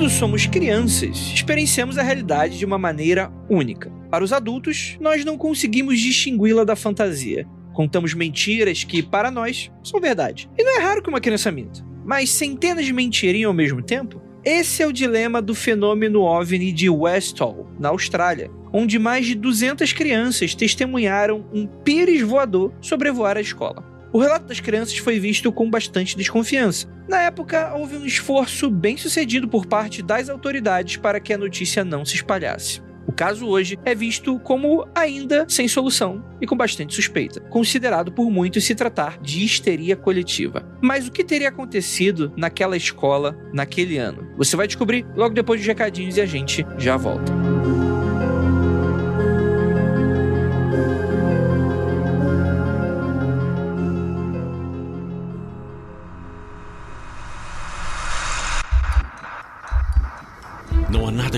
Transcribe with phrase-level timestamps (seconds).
[0.00, 3.92] Quando somos crianças, experienciamos a realidade de uma maneira única.
[4.10, 7.46] Para os adultos, nós não conseguimos distingui-la da fantasia.
[7.74, 10.48] Contamos mentiras que, para nós, são verdade.
[10.56, 11.84] E não é raro que uma criança minta.
[12.02, 14.22] Mas centenas de mentirinhas ao mesmo tempo?
[14.42, 19.92] Esse é o dilema do fenômeno OVNI de Westall, na Austrália, onde mais de 200
[19.92, 23.89] crianças testemunharam um pires voador sobrevoar a escola.
[24.12, 26.88] O relato das crianças foi visto com bastante desconfiança.
[27.08, 31.84] Na época, houve um esforço bem sucedido por parte das autoridades para que a notícia
[31.84, 32.82] não se espalhasse.
[33.06, 38.30] O caso hoje é visto como ainda sem solução e com bastante suspeita, considerado por
[38.30, 40.64] muitos se tratar de histeria coletiva.
[40.80, 44.28] Mas o que teria acontecido naquela escola naquele ano?
[44.36, 47.32] Você vai descobrir logo depois dos recadinhos e a gente já volta.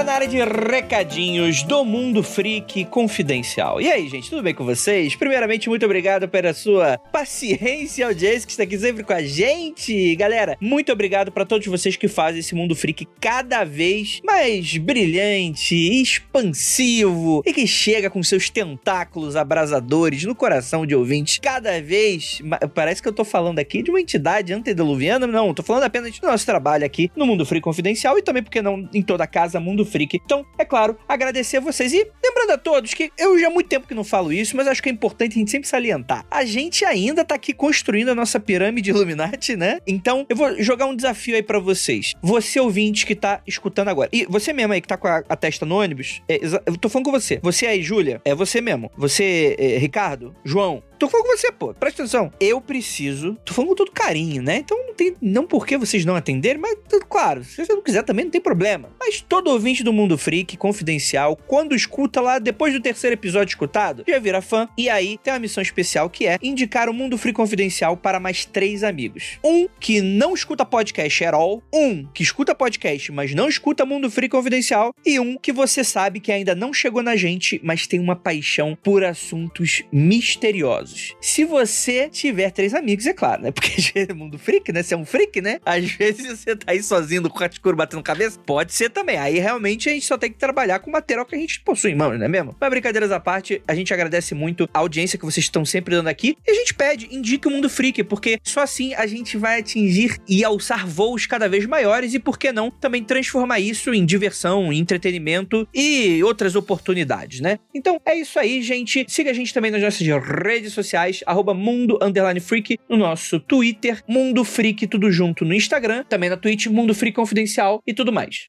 [0.00, 3.80] Agora na área de recadinhos do Mundo Freak Confidencial.
[3.80, 5.14] E aí, gente, tudo bem com vocês?
[5.14, 10.14] Primeiramente, muito obrigado pela sua paciência e audiência que está aqui sempre com a gente.
[10.16, 15.74] Galera, muito obrigado para todos vocês que fazem esse Mundo Freak cada vez mais brilhante,
[16.00, 22.40] expansivo e que chega com seus tentáculos abrasadores no coração de ouvintes cada vez.
[22.74, 26.26] Parece que eu tô falando aqui de uma entidade antediluviana, não, tô falando apenas do
[26.26, 29.60] nosso trabalho aqui no Mundo Freak Confidencial e também, porque não, em toda a casa
[29.60, 30.20] Mundo Freak.
[30.24, 33.68] Então, é claro, agradecer a vocês e lembrando a todos que eu já há muito
[33.68, 36.24] tempo que não falo isso, mas acho que é importante a gente sempre salientar.
[36.30, 39.80] A gente ainda tá aqui construindo a nossa pirâmide Illuminati, né?
[39.86, 42.14] Então, eu vou jogar um desafio aí pra vocês.
[42.22, 44.08] Você ouvinte que tá escutando agora.
[44.12, 46.88] E você mesmo aí que tá com a, a testa no ônibus, é, eu tô
[46.88, 47.40] falando com você.
[47.42, 48.90] Você aí, Júlia, é você mesmo.
[48.96, 51.72] Você, é, Ricardo, João, Tô falando com você, pô.
[51.72, 52.30] Presta atenção.
[52.38, 53.34] Eu preciso.
[53.42, 54.58] Tô falando com todo carinho, né?
[54.58, 55.16] Então não tem.
[55.18, 56.76] Não porque vocês não atenderem, mas
[57.08, 57.42] claro.
[57.42, 58.90] Se você não quiser também, não tem problema.
[59.00, 64.04] Mas todo ouvinte do Mundo Freak, confidencial, quando escuta lá, depois do terceiro episódio escutado,
[64.06, 64.68] já vira fã.
[64.76, 68.44] E aí tem uma missão especial que é indicar o Mundo Freak Confidencial para mais
[68.44, 69.38] três amigos.
[69.42, 71.62] Um que não escuta podcast at all.
[71.72, 74.94] Um que escuta podcast, mas não escuta Mundo Freak Confidencial.
[75.06, 78.76] E um que você sabe que ainda não chegou na gente, mas tem uma paixão
[78.82, 80.89] por assuntos misteriosos.
[81.20, 83.50] Se você tiver três amigos, é claro, né?
[83.52, 84.82] Porque é mundo freak, né?
[84.82, 85.58] Você é um freak, né?
[85.64, 88.38] Às vezes você tá aí sozinho no quarto escuro batendo cabeça.
[88.44, 89.16] Pode ser também.
[89.16, 91.92] Aí realmente a gente só tem que trabalhar com o material que a gente possui
[91.92, 92.56] em mãos, não é mesmo?
[92.60, 96.08] Mas brincadeiras à parte, a gente agradece muito a audiência que vocês estão sempre dando
[96.08, 96.36] aqui.
[96.46, 100.18] E a gente pede, indique o Mundo Freak, porque só assim a gente vai atingir
[100.28, 104.72] e alçar voos cada vez maiores e, por que não, também transformar isso em diversão,
[104.72, 107.58] em entretenimento e outras oportunidades, né?
[107.74, 109.04] Então é isso aí, gente.
[109.08, 110.79] Siga a gente também nas nossas redes sociais,
[111.26, 116.36] arroba Mundo Underline Freak, no nosso Twitter, Mundo Freak, tudo junto no Instagram, também na
[116.36, 118.48] Twitch, Mundo Freak Confidencial e tudo mais.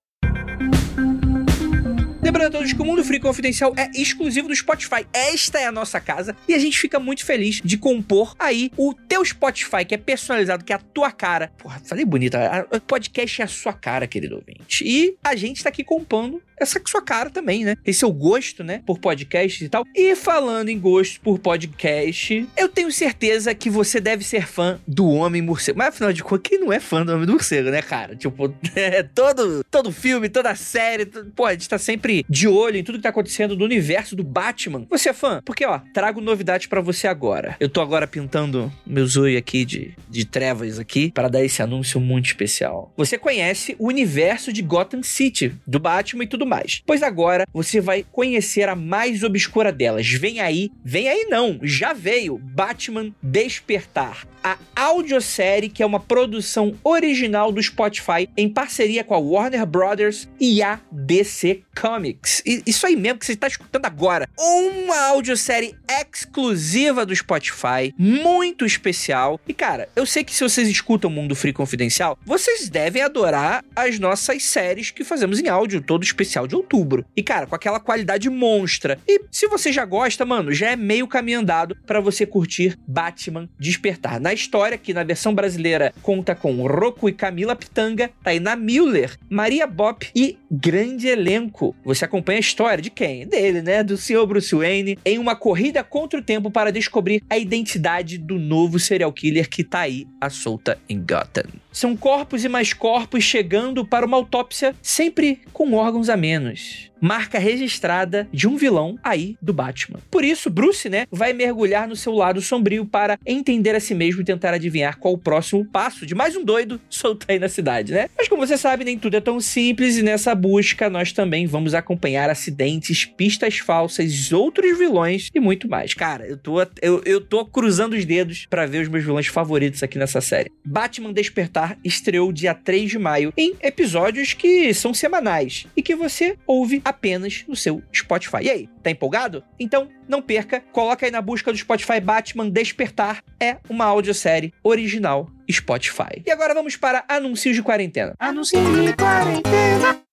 [2.31, 5.05] Lembrando a todos que o Mundo Free Confidencial é exclusivo do Spotify.
[5.11, 8.93] Esta é a nossa casa e a gente fica muito feliz de compor aí o
[8.93, 11.51] teu Spotify, que é personalizado, que é a tua cara.
[11.57, 12.35] Porra, falei bonito.
[12.35, 14.81] a- O podcast é a sua cara, querido ouvinte.
[14.87, 17.75] E a gente tá aqui compondo essa sua cara também, né?
[17.83, 18.81] Esse seu gosto, né?
[18.85, 19.83] Por podcast e tal.
[19.93, 25.09] E falando em gosto por podcast, eu tenho certeza que você deve ser fã do
[25.09, 25.79] Homem Morcego.
[25.79, 28.15] Mas afinal de contas, quem não é fã do Homem Morcego, né, cara?
[28.15, 32.77] Tipo, é, todo, todo filme, toda série, t- pô, a gente tá sempre de olho
[32.77, 34.85] em tudo que tá acontecendo no universo do Batman.
[34.89, 35.41] Você é fã?
[35.45, 37.55] Porque, ó, trago novidades pra você agora.
[37.59, 41.99] Eu tô agora pintando meu zoio aqui de, de trevas aqui para dar esse anúncio
[41.99, 42.93] muito especial.
[42.97, 46.81] Você conhece o universo de Gotham City, do Batman e tudo mais.
[46.85, 50.07] Pois agora você vai conhecer a mais obscura delas.
[50.07, 56.73] Vem aí, vem aí não, já veio Batman Despertar, a audiosérie que é uma produção
[56.83, 62.41] original do Spotify em parceria com a Warner Brothers e a DC Comics.
[62.45, 64.29] E isso aí mesmo que você está escutando agora.
[64.37, 69.39] Uma audiosérie exclusiva do Spotify, muito especial.
[69.47, 73.63] E cara, eu sei que se vocês escutam o Mundo Free Confidencial, vocês devem adorar
[73.75, 77.05] as nossas séries que fazemos em áudio, todo especial de outubro.
[77.15, 78.99] E cara, com aquela qualidade monstra.
[79.07, 83.49] E se você já gosta, mano, já é meio caminho andado para você curtir Batman
[83.59, 84.19] Despertar.
[84.19, 89.67] Na história, que na versão brasileira conta com Roku e Camila Pitanga, Taina Müller, Maria
[89.67, 91.60] Bop e grande elenco.
[91.83, 93.27] Você acompanha a história de quem?
[93.27, 93.83] Dele, né?
[93.83, 98.39] Do senhor Bruce Wayne, em uma corrida contra o tempo para descobrir a identidade do
[98.39, 101.49] novo serial killer que tá aí à solta em Gotham.
[101.71, 107.39] São corpos e mais corpos chegando para uma autópsia, sempre com órgãos a menos marca
[107.39, 109.99] registrada de um vilão aí do Batman.
[110.09, 114.21] Por isso, Bruce, né, vai mergulhar no seu lado sombrio para entender a si mesmo
[114.21, 117.91] e tentar adivinhar qual o próximo passo de mais um doido solto aí na cidade,
[117.91, 118.07] né?
[118.17, 121.73] Mas como você sabe, nem tudo é tão simples e nessa busca nós também vamos
[121.73, 125.93] acompanhar acidentes, pistas falsas, outros vilões e muito mais.
[125.93, 129.81] Cara, eu tô, eu, eu tô cruzando os dedos para ver os meus vilões favoritos
[129.81, 130.51] aqui nessa série.
[130.63, 136.37] Batman Despertar estreou dia 3 de maio em episódios que são semanais e que você
[136.45, 138.43] ouve apenas no seu Spotify.
[138.43, 139.43] E aí, tá empolgado?
[139.59, 143.23] Então, não perca, coloca aí na busca do Spotify Batman Despertar.
[143.39, 146.21] É uma audiosérie original Spotify.
[146.25, 148.13] E agora vamos para anúncios de quarentena.
[148.19, 150.10] Anúncios de quarentena.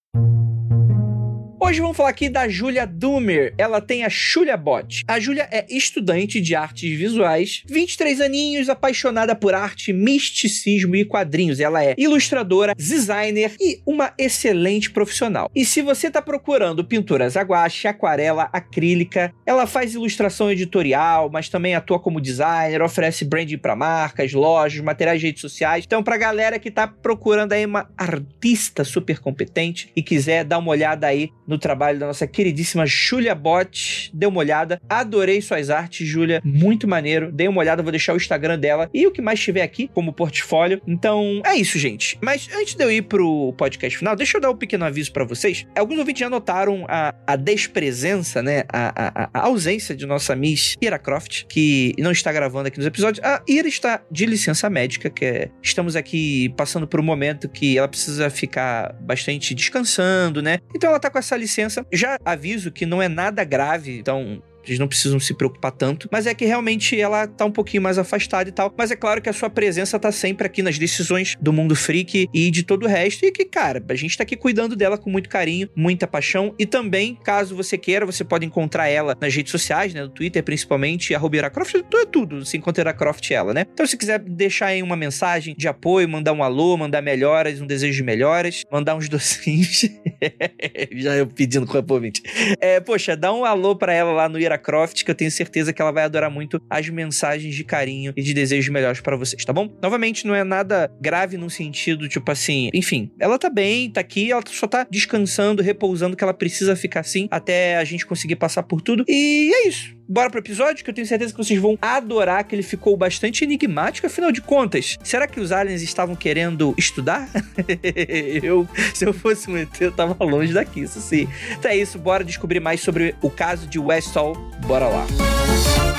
[1.69, 3.53] Hoje vamos falar aqui da Julia Dumer.
[3.59, 5.05] Ela tem a Julia Bot.
[5.06, 11.61] A Julia é estudante de artes visuais, 23 aninhos, apaixonada por arte, misticismo e quadrinhos.
[11.61, 15.50] Ela é ilustradora, designer e uma excelente profissional.
[15.55, 21.50] E se você está procurando pinturas a guache, aquarela, acrílica, ela faz ilustração editorial, mas
[21.50, 25.85] também atua como designer, oferece branding para marcas, lojas, materiais de redes sociais.
[25.87, 30.71] Então, para galera que está procurando aí uma artista super competente e quiser dar uma
[30.71, 34.10] olhada aí no trabalho da nossa queridíssima Julia Bot.
[34.14, 34.81] Dê uma olhada.
[34.88, 36.40] Adorei suas artes, Julia.
[36.44, 37.32] Muito maneiro.
[37.32, 40.12] Dê uma olhada, vou deixar o Instagram dela e o que mais tiver aqui como
[40.12, 40.81] portfólio.
[40.87, 42.19] Então, é isso, gente.
[42.22, 45.25] Mas antes de eu ir pro podcast final, deixa eu dar um pequeno aviso para
[45.25, 45.66] vocês.
[45.76, 48.64] Alguns ouvintes já notaram a, a despresença, né?
[48.72, 52.87] A, a, a, ausência de nossa Miss Ira Croft, que não está gravando aqui nos
[52.87, 53.25] episódios.
[53.25, 57.78] A Ira está de licença médica, que é, estamos aqui passando por um momento que
[57.78, 60.58] ela precisa ficar bastante descansando, né?
[60.75, 61.85] Então ela tá com essa licença licença.
[61.93, 66.26] Já aviso que não é nada grave, então eles não precisam se preocupar tanto, mas
[66.26, 68.73] é que realmente ela tá um pouquinho mais afastada e tal.
[68.76, 72.29] Mas é claro que a sua presença tá sempre aqui nas decisões do mundo freak
[72.32, 73.25] e de todo o resto.
[73.25, 76.55] E que, cara, a gente tá aqui cuidando dela com muito carinho, muita paixão.
[76.59, 80.03] E também, caso você queira, você pode encontrar ela nas redes sociais, né?
[80.03, 83.67] No Twitter, principalmente, a Croft, é tudo, se encontra Croft ela, né?
[83.73, 87.67] Então, se quiser deixar aí uma mensagem de apoio, mandar um alô, mandar melhoras, um
[87.67, 89.88] desejo de melhoras, mandar uns docinhos.
[90.93, 92.23] Já eu pedindo com a ouvinte.
[92.61, 95.81] É, poxa, dá um alô pra ela lá no Croft, que eu tenho certeza que
[95.81, 99.52] ela vai adorar muito as mensagens de carinho e de desejos melhores para vocês, tá
[99.52, 99.70] bom?
[99.82, 104.31] Novamente, não é nada grave no sentido, tipo assim, enfim, ela tá bem, tá aqui,
[104.31, 108.62] ela só tá descansando, repousando, que ela precisa ficar assim até a gente conseguir passar
[108.62, 109.05] por tudo.
[109.08, 109.99] E é isso.
[110.10, 113.44] Bora pro episódio, que eu tenho certeza que vocês vão adorar, que ele ficou bastante
[113.44, 114.96] enigmático, afinal de contas.
[115.04, 117.28] Será que os aliens estavam querendo estudar?
[118.43, 121.28] eu, se eu fosse um ET, eu tava longe daqui, isso sim.
[121.58, 124.34] Então é isso, bora descobrir mais sobre o caso de Westall.
[124.67, 125.06] Bora lá.
[125.09, 125.99] Música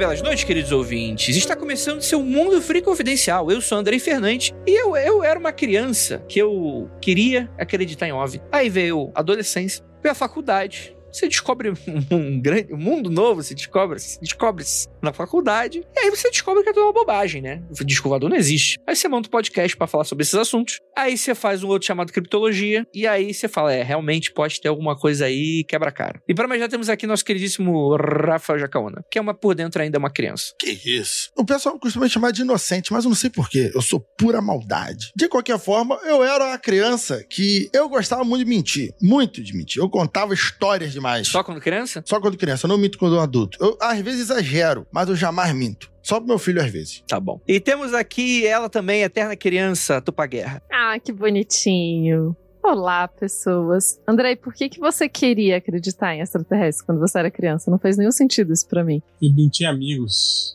[0.00, 1.36] belas noites, queridos ouvintes.
[1.36, 3.48] Está começando seu Mundo Free Confidencial.
[3.48, 8.12] Eu sou Andrei Fernandes e eu, eu era uma criança que eu queria acreditar em
[8.12, 8.42] OVNI.
[8.50, 11.72] Aí veio a adolescência, veio a faculdade, você descobre
[12.10, 14.64] um, grande um mundo novo, você descobre, descobre
[15.02, 17.62] na faculdade, e aí você descobre que é tudo uma bobagem, né?
[17.70, 18.78] O descovador não existe.
[18.86, 21.86] Aí você monta um podcast para falar sobre esses assuntos, aí você faz um outro
[21.86, 25.92] chamado criptologia, e aí você fala, é, realmente pode ter alguma coisa aí quebra a
[25.92, 26.20] cara.
[26.28, 29.82] E para mais já temos aqui nosso queridíssimo Rafael Jacaona, que é uma por dentro
[29.82, 30.54] ainda uma criança.
[30.58, 31.30] Que isso?
[31.36, 33.70] O pessoal costuma chamar de inocente, mas eu não sei porquê.
[33.74, 35.10] Eu sou pura maldade.
[35.16, 38.94] De qualquer forma, eu era uma criança que eu gostava muito de mentir.
[39.00, 39.80] Muito de mentir.
[39.80, 41.26] Eu contava histórias de demais.
[41.26, 42.04] Só quando criança?
[42.06, 42.66] Só quando criança.
[42.66, 43.58] Eu não minto quando adulto.
[43.60, 45.90] Eu, às vezes, exagero, mas eu jamais minto.
[46.02, 47.02] Só pro meu filho, às vezes.
[47.08, 47.40] Tá bom.
[47.48, 50.62] E temos aqui ela também, eterna criança, Tupa Guerra.
[50.70, 52.36] Ah, que bonitinho.
[52.62, 53.98] Olá, pessoas.
[54.06, 57.70] Andrei, por que, que você queria acreditar em extraterrestre quando você era criança?
[57.70, 59.02] Não fez nenhum sentido isso pra mim.
[59.20, 60.54] Ele não tinha amigos.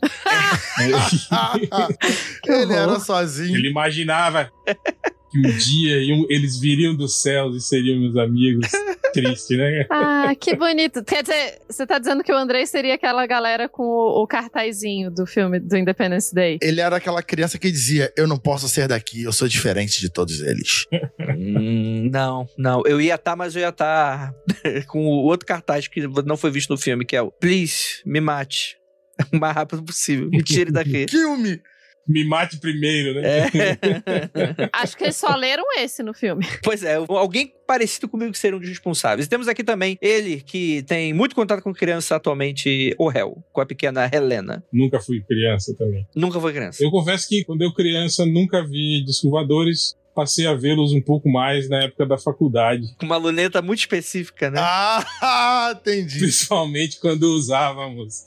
[2.48, 3.58] Ele era sozinho.
[3.58, 4.52] Ele imaginava
[5.42, 8.68] que um dia iam- eles viriam dos céus e seriam meus amigos.
[9.14, 9.86] Triste, né?
[9.90, 11.04] Ah, que bonito.
[11.04, 15.10] Quer dizer, você tá dizendo que o Andrei seria aquela galera com o, o cartazinho
[15.10, 16.58] do filme do Independence Day?
[16.62, 20.10] Ele era aquela criança que dizia: Eu não posso ser daqui, eu sou diferente de
[20.12, 20.86] todos eles.
[21.38, 22.84] Hum, não, não.
[22.86, 24.34] Eu ia estar, mas eu ia estar
[24.88, 28.20] com o outro cartaz que não foi visto no filme, que é o Please, me
[28.20, 28.78] mate.
[29.34, 30.28] O mais rápido possível.
[30.30, 31.06] Me tire daqui.
[31.10, 31.52] Filme!
[31.52, 31.62] Me
[32.08, 33.40] mate primeiro, né?
[33.40, 33.50] É.
[34.72, 36.46] Acho que eles só leram esse no filme.
[36.64, 39.28] Pois é, alguém parecido comigo que seria um dos responsáveis.
[39.28, 43.66] Temos aqui também ele, que tem muito contato com criança atualmente, o réu, com a
[43.66, 44.64] pequena Helena.
[44.72, 46.06] Nunca fui criança também.
[46.16, 46.84] Nunca foi criança.
[46.84, 49.96] Eu confesso que quando eu criança nunca vi discos voadores.
[50.16, 52.96] Passei a vê-los um pouco mais na época da faculdade.
[52.98, 54.60] Com uma luneta muito específica, né?
[54.62, 56.20] Ah, entendi.
[56.20, 58.26] Principalmente quando usávamos.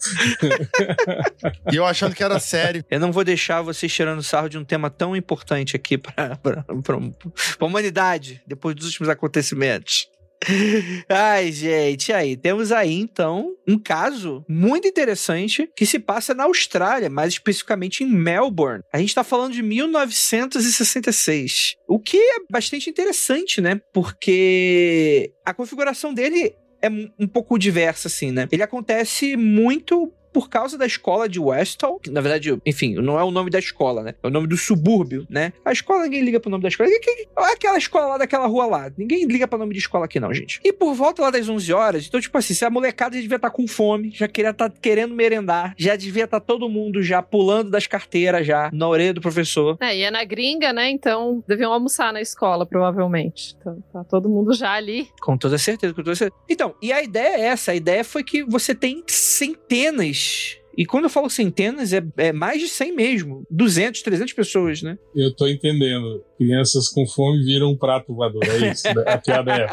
[1.73, 2.85] E eu achando que era sério.
[2.91, 7.67] Eu não vou deixar vocês tirando sarro de um tema tão importante aqui pra, pra
[7.67, 10.07] humanidade, depois dos últimos acontecimentos.
[11.09, 12.37] Ai, gente, aí?
[12.37, 18.07] Temos aí, então, um caso muito interessante que se passa na Austrália, mais especificamente em
[18.07, 18.83] Melbourne.
[18.93, 21.75] A gente tá falando de 1966.
[21.89, 23.81] O que é bastante interessante, né?
[23.93, 28.49] Porque a configuração dele é um pouco diversa, assim, né?
[28.51, 33.25] Ele acontece muito por causa da escola de Westall, que na verdade, enfim, não é
[33.25, 34.15] o nome da escola, né?
[34.23, 35.53] É o nome do subúrbio, né?
[35.65, 36.89] A escola, ninguém liga pro nome da escola.
[36.91, 38.93] É aquela escola lá daquela rua lá.
[38.97, 40.61] Ninguém liga pro nome de escola aqui, não, gente.
[40.65, 43.37] E por volta lá das 11 horas, então, tipo assim, se a molecada já devia
[43.37, 47.71] estar com fome, já queria estar querendo merendar, já devia estar todo mundo já pulando
[47.71, 49.77] das carteiras já, na orelha do professor.
[49.81, 50.91] É, e é na gringa, né?
[50.91, 53.55] Então deviam almoçar na escola, provavelmente.
[53.59, 55.09] Então tá todo mundo já ali.
[55.21, 56.41] Com toda certeza, com toda certeza.
[56.49, 57.73] Então, e a ideia é essa.
[57.73, 60.18] A ideia foi que você tem centenas.
[60.77, 63.45] E quando eu falo centenas, é, é mais de 100 mesmo.
[63.51, 64.97] 200, 300 pessoas, né?
[65.15, 66.23] Eu tô entendendo.
[66.39, 68.43] Crianças com fome viram um prato voador.
[68.49, 68.87] É isso.
[68.95, 69.03] né?
[69.07, 69.67] A piada é.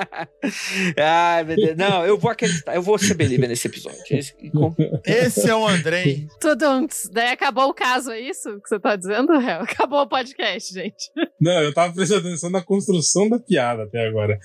[1.01, 1.77] Ai, meu Deus.
[1.77, 2.73] Não, eu vou acreditar.
[2.75, 3.99] Eu vou ser believer nesse episódio.
[4.09, 4.73] Esse- com-
[5.05, 6.27] Esse é o Andrei.
[6.41, 7.07] Tudo antes.
[7.13, 9.61] Daí acabou o caso, é isso que você tá dizendo, Réu?
[9.75, 11.11] Acabou o podcast, gente.
[11.39, 14.39] Não, eu tava prestando atenção na construção da piada até agora.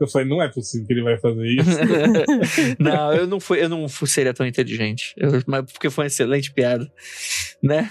[0.00, 2.76] Eu falei, não é possível que ele vai fazer isso.
[2.78, 5.12] não, eu não, fui, eu não fui, seria tão inteligente.
[5.16, 6.90] Eu- mas porque foi uma excelente piada,
[7.62, 7.90] né?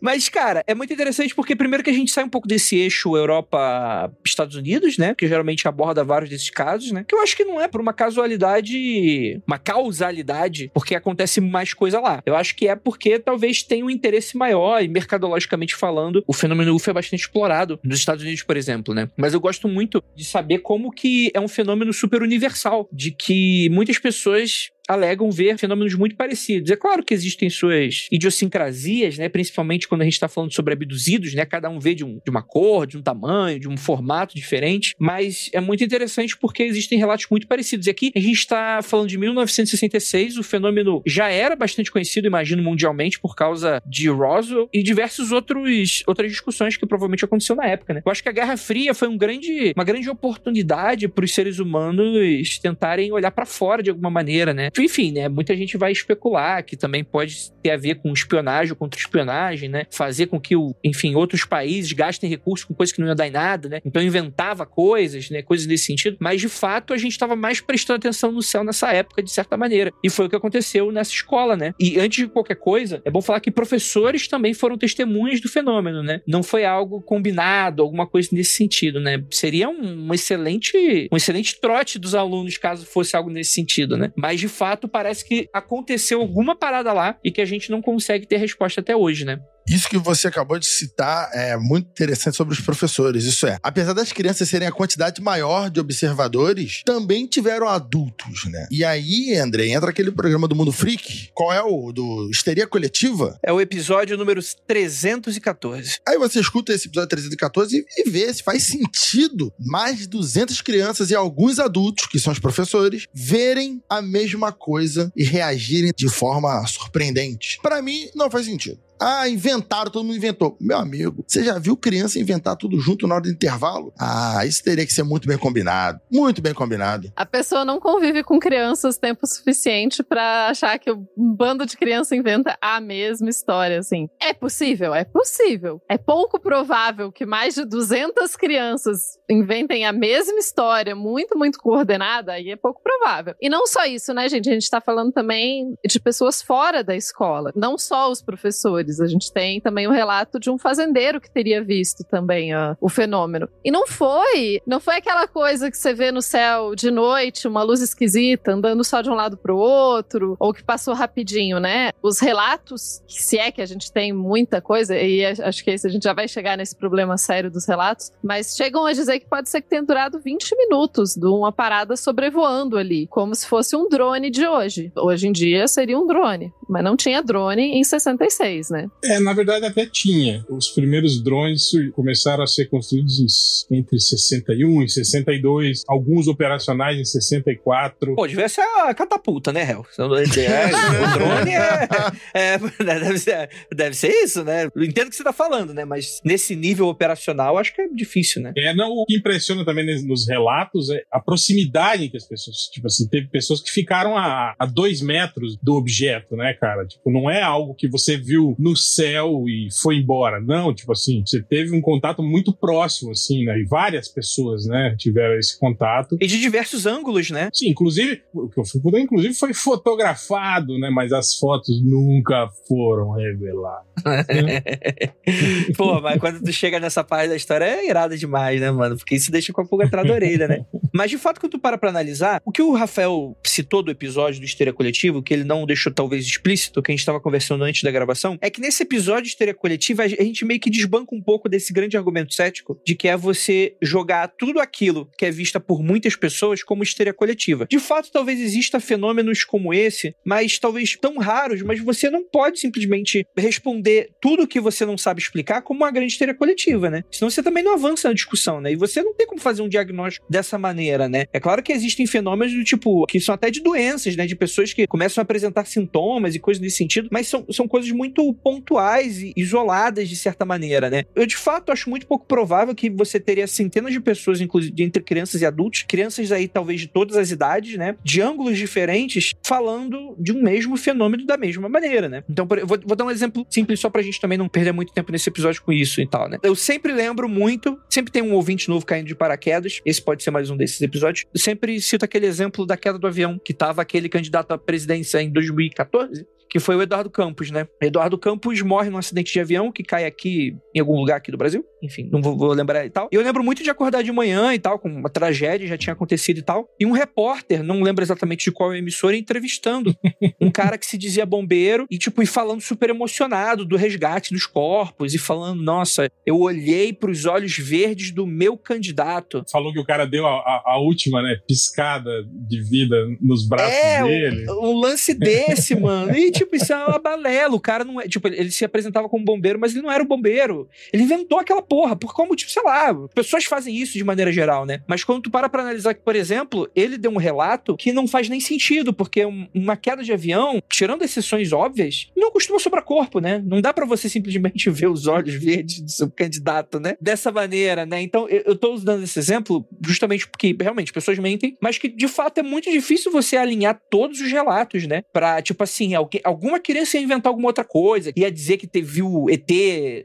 [0.00, 3.16] Mas, cara, é muito interessante porque, primeiro, que a gente sai um pouco desse eixo
[3.16, 5.14] Europa-Estados Unidos, né?
[5.14, 7.04] Que geralmente aborda vários desses casos, né?
[7.06, 12.00] Que eu acho que não é por uma casualidade, uma causalidade, porque acontece mais coisa
[12.00, 12.22] lá.
[12.26, 16.74] Eu acho que é porque talvez tenha um interesse maior e, mercadologicamente falando, o fenômeno
[16.74, 19.08] UFO é bastante explorado nos Estados Unidos, por exemplo, né?
[19.16, 23.68] Mas eu gosto muito de saber como que é um fenômeno super universal, de que
[23.70, 26.70] muitas pessoas alegam ver fenômenos muito parecidos.
[26.70, 29.28] É claro que existem suas idiosincrasias, né?
[29.28, 31.44] Principalmente quando a gente está falando sobre abduzidos, né?
[31.44, 34.94] Cada um vê de, um, de uma cor, de um tamanho, de um formato diferente.
[34.98, 37.86] Mas é muito interessante porque existem relatos muito parecidos.
[37.86, 42.62] E aqui a gente está falando de 1966, o fenômeno já era bastante conhecido, imagino,
[42.62, 47.92] mundialmente, por causa de Roswell e diversos outros outras discussões que provavelmente aconteceu na época,
[47.92, 48.02] né?
[48.04, 51.58] Eu acho que a Guerra Fria foi um grande, uma grande oportunidade para os seres
[51.58, 54.70] humanos tentarem olhar para fora de alguma maneira, né?
[54.82, 55.28] Enfim, né?
[55.28, 59.86] Muita gente vai especular que também pode ter a ver com espionagem ou contra-espionagem, né?
[59.90, 63.26] Fazer com que, o, enfim, outros países gastem recursos com coisas que não iam dar
[63.26, 63.80] em nada, né?
[63.84, 65.42] Então inventava coisas, né?
[65.42, 66.16] Coisas nesse sentido.
[66.20, 69.56] Mas de fato a gente estava mais prestando atenção no céu nessa época, de certa
[69.56, 69.92] maneira.
[70.02, 71.74] E foi o que aconteceu nessa escola, né?
[71.78, 76.02] E antes de qualquer coisa, é bom falar que professores também foram testemunhas do fenômeno,
[76.02, 76.20] né?
[76.26, 79.22] Não foi algo combinado, alguma coisa nesse sentido, né?
[79.30, 84.12] Seria um excelente, um excelente trote dos alunos caso fosse algo nesse sentido, né?
[84.16, 88.26] Mas de fato parece que aconteceu alguma parada lá e que a gente não consegue
[88.26, 89.40] ter resposta até hoje, né?
[89.68, 93.24] Isso que você acabou de citar é muito interessante sobre os professores.
[93.24, 98.66] Isso é, apesar das crianças serem a quantidade maior de observadores, também tiveram adultos, né?
[98.70, 101.28] E aí, André, entra aquele programa do Mundo Freak.
[101.34, 103.38] Qual é o do Histeria Coletiva?
[103.42, 105.98] É o episódio número 314.
[106.08, 110.62] Aí você escuta esse episódio 314 e, e vê se faz sentido mais de 200
[110.62, 116.08] crianças e alguns adultos, que são os professores, verem a mesma coisa e reagirem de
[116.08, 117.58] forma surpreendente.
[117.62, 118.87] Pra mim, não faz sentido.
[119.00, 120.56] Ah, inventaram, todo mundo inventou.
[120.60, 123.92] Meu amigo, você já viu criança inventar tudo junto na hora do intervalo?
[123.98, 126.00] Ah, isso teria que ser muito bem combinado.
[126.10, 127.12] Muito bem combinado.
[127.14, 132.16] A pessoa não convive com crianças tempo suficiente pra achar que um bando de criança
[132.16, 134.08] inventa a mesma história, assim.
[134.20, 134.94] É possível?
[134.94, 135.80] É possível.
[135.88, 142.32] É pouco provável que mais de 200 crianças inventem a mesma história, muito, muito coordenada,
[142.32, 143.34] aí é pouco provável.
[143.40, 144.48] E não só isso, né, gente?
[144.48, 148.87] A gente tá falando também de pessoas fora da escola, não só os professores.
[149.00, 153.48] A gente tem também o relato de um fazendeiro que teria visto também o fenômeno.
[153.64, 157.62] E não foi, não foi aquela coisa que você vê no céu de noite, uma
[157.62, 161.90] luz esquisita, andando só de um lado pro outro, ou que passou rapidinho, né?
[162.02, 165.90] Os relatos, se é que a gente tem muita coisa, e acho que esse a
[165.90, 169.48] gente já vai chegar nesse problema sério dos relatos, mas chegam a dizer que pode
[169.48, 173.88] ser que tenha durado 20 minutos de uma parada sobrevoando ali, como se fosse um
[173.88, 174.92] drone de hoje.
[174.96, 178.77] Hoje em dia seria um drone, mas não tinha drone em 66, né?
[179.02, 180.44] É, na verdade até tinha.
[180.48, 188.14] Os primeiros drones começaram a ser construídos entre 61 e 62, alguns operacionais em 64.
[188.14, 189.84] Pô, devia ser a catapulta, né, Hel?
[189.98, 191.88] o drone é,
[192.54, 192.58] é,
[192.98, 194.68] deve, ser, deve ser isso, né?
[194.74, 195.84] Eu entendo o que você tá falando, né?
[195.84, 198.52] Mas nesse nível operacional, acho que é difícil, né?
[198.56, 202.86] É, não, o que impressiona também nos relatos é a proximidade que as pessoas, tipo
[202.86, 206.86] assim, teve pessoas que ficaram a, a dois metros do objeto, né, cara?
[206.86, 210.40] Tipo, não é algo que você viu no céu e foi embora.
[210.40, 213.58] Não, tipo assim, você teve um contato muito próximo, assim, né?
[213.58, 216.16] E várias pessoas, né, tiveram esse contato.
[216.20, 217.50] E de diversos ângulos, né?
[217.52, 220.90] Sim, inclusive, o que eu fui poder, inclusive, foi fotografado, né?
[220.90, 223.88] Mas as fotos nunca foram reveladas.
[225.76, 228.96] Pô, mas quando tu chega nessa parte da história é irada demais, né, mano?
[228.96, 230.64] Porque isso deixa com a pulga atrás da orelha, né?
[230.94, 234.40] Mas de fato, quando tu para pra analisar, o que o Rafael citou do episódio
[234.40, 237.82] do Histeria Coletivo, que ele não deixou talvez explícito, que a gente tava conversando antes
[237.82, 241.22] da gravação, é que nesse episódio de Histeria Coletiva a gente meio que desbanca um
[241.22, 245.60] pouco desse grande argumento cético de que é você jogar tudo aquilo que é vista
[245.60, 247.66] por muitas pessoas como histeria coletiva.
[247.68, 252.58] De fato, talvez exista fenômenos como esse, mas talvez tão raros, mas você não pode
[252.60, 257.02] simplesmente responder tudo que você não sabe explicar como uma grande histeria coletiva, né?
[257.10, 258.72] Senão você também não avança na discussão, né?
[258.72, 261.26] E você não tem como fazer um diagnóstico dessa maneira, né?
[261.32, 264.26] É claro que existem fenômenos do tipo, que são até de doenças, né?
[264.26, 267.90] De pessoas que começam a apresentar sintomas e coisas nesse sentido, mas são, são coisas
[267.90, 271.04] muito pontuais e isoladas de certa maneira, né?
[271.14, 275.02] Eu de fato acho muito pouco provável que você teria centenas de pessoas, inclusive entre
[275.02, 277.96] crianças e adultos, crianças aí talvez de todas as idades, né?
[278.02, 282.24] De ângulos diferentes, falando de um mesmo fenômeno da mesma maneira, né?
[282.28, 284.92] Então, por, vou, vou dar um exemplo simples só pra gente também não perder muito
[284.92, 286.38] tempo nesse episódio com isso e tal, né?
[286.42, 290.30] Eu sempre lembro muito, sempre tem um ouvinte novo caindo de paraquedas, esse pode ser
[290.30, 291.26] mais um desses episódios.
[291.32, 295.20] Eu sempre cito aquele exemplo da queda do avião, que tava aquele candidato à presidência
[295.22, 297.66] em 2014, que foi o Eduardo Campos, né?
[297.80, 301.36] Eduardo Campos morre num acidente de avião que cai aqui em algum lugar aqui do
[301.36, 301.64] Brasil.
[301.82, 303.08] Enfim, não vou, vou, lembrar e tal.
[303.12, 305.92] E eu lembro muito de acordar de manhã e tal, com uma tragédia já tinha
[305.92, 306.68] acontecido e tal.
[306.80, 309.94] E um repórter, não lembro exatamente de qual emissora, entrevistando
[310.40, 314.46] um cara que se dizia bombeiro e, tipo, e falando super emocionado do resgate dos
[314.46, 319.44] corpos e falando: Nossa, eu olhei para os olhos verdes do meu candidato.
[319.50, 322.10] Falou que o cara deu a, a, a última, né, piscada
[322.48, 324.50] de vida nos braços é, dele.
[324.50, 326.16] Um, um lance desse, mano.
[326.16, 327.54] E, tipo, isso é uma balela.
[327.54, 328.08] O cara não é.
[328.08, 330.68] Tipo, ele se apresentava como bombeiro, mas ele não era um bombeiro.
[330.92, 331.96] Ele inventou aquela porra.
[331.96, 334.82] Por como, tipo, sei lá, pessoas fazem isso de maneira geral, né?
[334.86, 338.06] Mas quando tu para pra analisar que, por exemplo, ele deu um relato que não
[338.06, 339.24] faz nem sentido, porque
[339.54, 343.42] uma queda de avião, tirando exceções óbvias, não costuma sobrar corpo, né?
[343.44, 346.96] Não dá para você simplesmente ver os olhos verdes do seu candidato, né?
[347.00, 348.00] Dessa maneira, né?
[348.02, 352.08] Então, eu, eu tô usando esse exemplo justamente porque, realmente, pessoas mentem, mas que, de
[352.08, 355.02] fato, é muito difícil você alinhar todos os relatos, né?
[355.12, 358.82] Pra, tipo assim, alguém, alguma criança ia inventar alguma outra coisa, ia dizer que te,
[358.82, 359.48] viu ET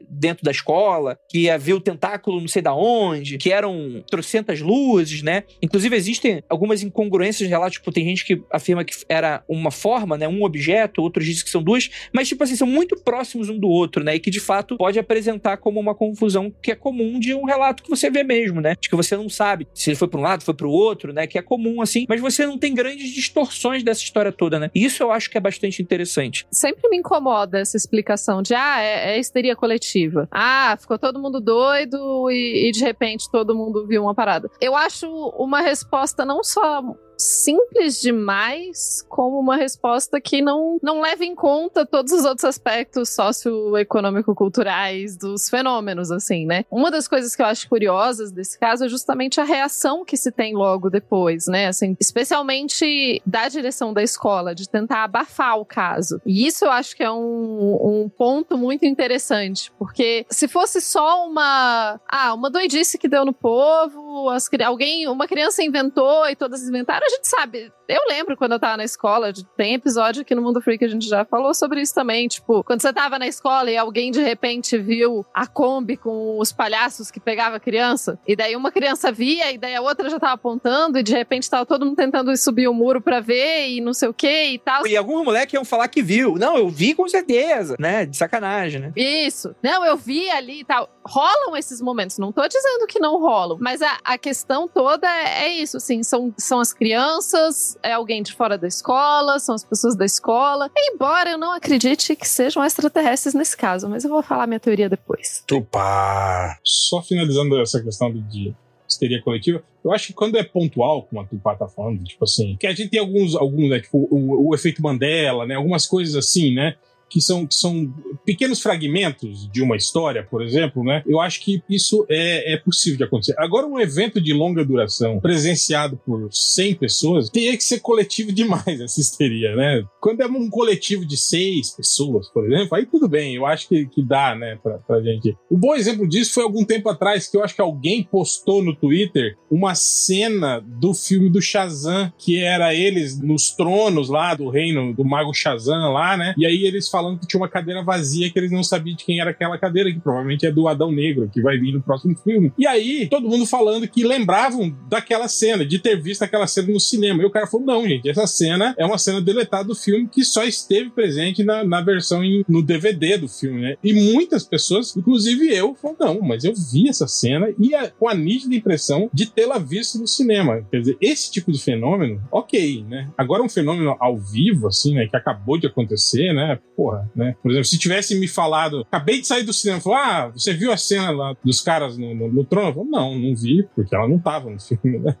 [0.08, 4.60] dentro da escola, que ia ver o tentáculo não sei da onde, que eram trocentas
[4.60, 5.44] luzes, né?
[5.62, 10.16] Inclusive, existem algumas incongruências no relato, tipo, tem gente que afirma que era uma forma,
[10.16, 10.26] né?
[10.26, 13.68] Um objeto, outros dizem que são duas, mas, tipo assim, são muito próximos um do
[13.68, 14.14] outro, né?
[14.14, 17.82] E que, de fato, pode apresentar como uma confusão que é comum de um relato
[17.82, 18.76] que você vê mesmo, né?
[18.80, 21.12] De que você não sabe se ele foi para um lado, foi para o outro,
[21.12, 21.26] né?
[21.26, 24.70] Que é comum, assim, mas você não tem grandes distorções dessa história toda, né?
[24.74, 26.13] E isso eu acho que é bastante interessante.
[26.50, 30.28] Sempre me incomoda essa explicação de, ah, é, é histeria coletiva.
[30.30, 34.50] Ah, ficou todo mundo doido e, e de repente todo mundo viu uma parada.
[34.60, 36.82] Eu acho uma resposta não só
[37.16, 43.10] simples demais como uma resposta que não, não leva em conta todos os outros aspectos
[43.10, 46.64] socioeconômico-culturais dos fenômenos, assim, né?
[46.70, 50.30] Uma das coisas que eu acho curiosas desse caso é justamente a reação que se
[50.30, 51.68] tem logo depois, né?
[51.68, 56.20] Assim, especialmente da direção da escola, de tentar abafar o caso.
[56.26, 61.26] E isso eu acho que é um, um ponto muito interessante, porque se fosse só
[61.26, 64.00] uma, ah, uma doidice que deu no povo,
[64.30, 67.72] as, alguém, uma criança inventou e todas inventaram, a gente sabe.
[67.86, 70.88] Eu lembro quando eu tava na escola, tem episódio aqui no Mundo Freak que a
[70.88, 72.26] gente já falou sobre isso também.
[72.28, 76.50] Tipo, quando você tava na escola e alguém de repente viu a Kombi com os
[76.52, 80.18] palhaços que pegava a criança, e daí uma criança via, e daí a outra já
[80.18, 83.80] tava apontando, e de repente tava todo mundo tentando subir o muro pra ver, e
[83.80, 84.86] não sei o que e tal.
[84.86, 86.36] E alguns moleques iam falar que viu.
[86.36, 88.06] Não, eu vi com certeza, né?
[88.06, 88.92] De sacanagem, né?
[88.96, 89.54] Isso.
[89.62, 90.88] Não, eu vi ali e tal.
[91.06, 95.46] Rolam esses momentos, não tô dizendo que não rolam, mas a, a questão toda é,
[95.46, 99.64] é isso, assim, são, são as crianças, é alguém de fora da escola, são as
[99.64, 100.70] pessoas da escola.
[100.76, 104.88] Embora eu não acredite que sejam extraterrestres nesse caso, mas eu vou falar minha teoria
[104.88, 105.42] depois.
[105.46, 106.58] Tupá!
[106.62, 108.54] Só finalizando essa questão de
[108.86, 112.56] histeria coletiva, eu acho que quando é pontual, como a Tupá tá falando, tipo assim,
[112.60, 116.14] que a gente tem alguns, alguns né, tipo, o, o efeito Mandela, né, algumas coisas
[116.14, 116.76] assim, né,
[117.08, 117.92] que são, que são
[118.24, 121.02] pequenos fragmentos de uma história, por exemplo, né?
[121.06, 123.34] Eu acho que isso é, é possível de acontecer.
[123.38, 128.80] Agora, um evento de longa duração, presenciado por 100 pessoas, teria que ser coletivo demais
[128.80, 129.84] essa histeria, né?
[130.00, 133.86] Quando é um coletivo de seis pessoas, por exemplo, aí tudo bem, eu acho que,
[133.86, 135.36] que dá, né, pra, pra gente.
[135.50, 138.74] Um bom exemplo disso foi algum tempo atrás que eu acho que alguém postou no
[138.74, 144.94] Twitter uma cena do filme do Shazam, que era eles nos tronos lá do reino
[144.94, 146.34] do mago Shazam lá, né?
[146.36, 149.20] E aí eles falando que tinha uma cadeira vazia que eles não sabiam de quem
[149.20, 152.52] era aquela cadeira, que provavelmente é do Adão Negro, que vai vir no próximo filme.
[152.56, 156.78] E aí, todo mundo falando que lembravam daquela cena, de ter visto aquela cena no
[156.78, 157.20] cinema.
[157.20, 160.24] E o cara falou: não, gente, essa cena é uma cena deletada do filme que
[160.24, 163.76] só esteve presente na, na versão em, no DVD do filme, né?
[163.82, 168.08] E muitas pessoas, inclusive eu, falaram: não, mas eu vi essa cena e a, com
[168.08, 170.64] a nítida impressão de tê-la visto no cinema.
[170.70, 173.10] Quer dizer, esse tipo de fenômeno, ok, né?
[173.18, 176.58] Agora um fenômeno ao vivo, assim, né, que acabou de acontecer, né?
[176.76, 177.34] Pô, porra, né?
[177.42, 180.70] Por exemplo, se tivesse me falado, acabei de sair do cinema, falou, ah, você viu
[180.70, 182.68] a cena lá dos caras no, no, no trono?
[182.68, 185.16] Eu falei, não, não vi, porque ela não tava no filme, né?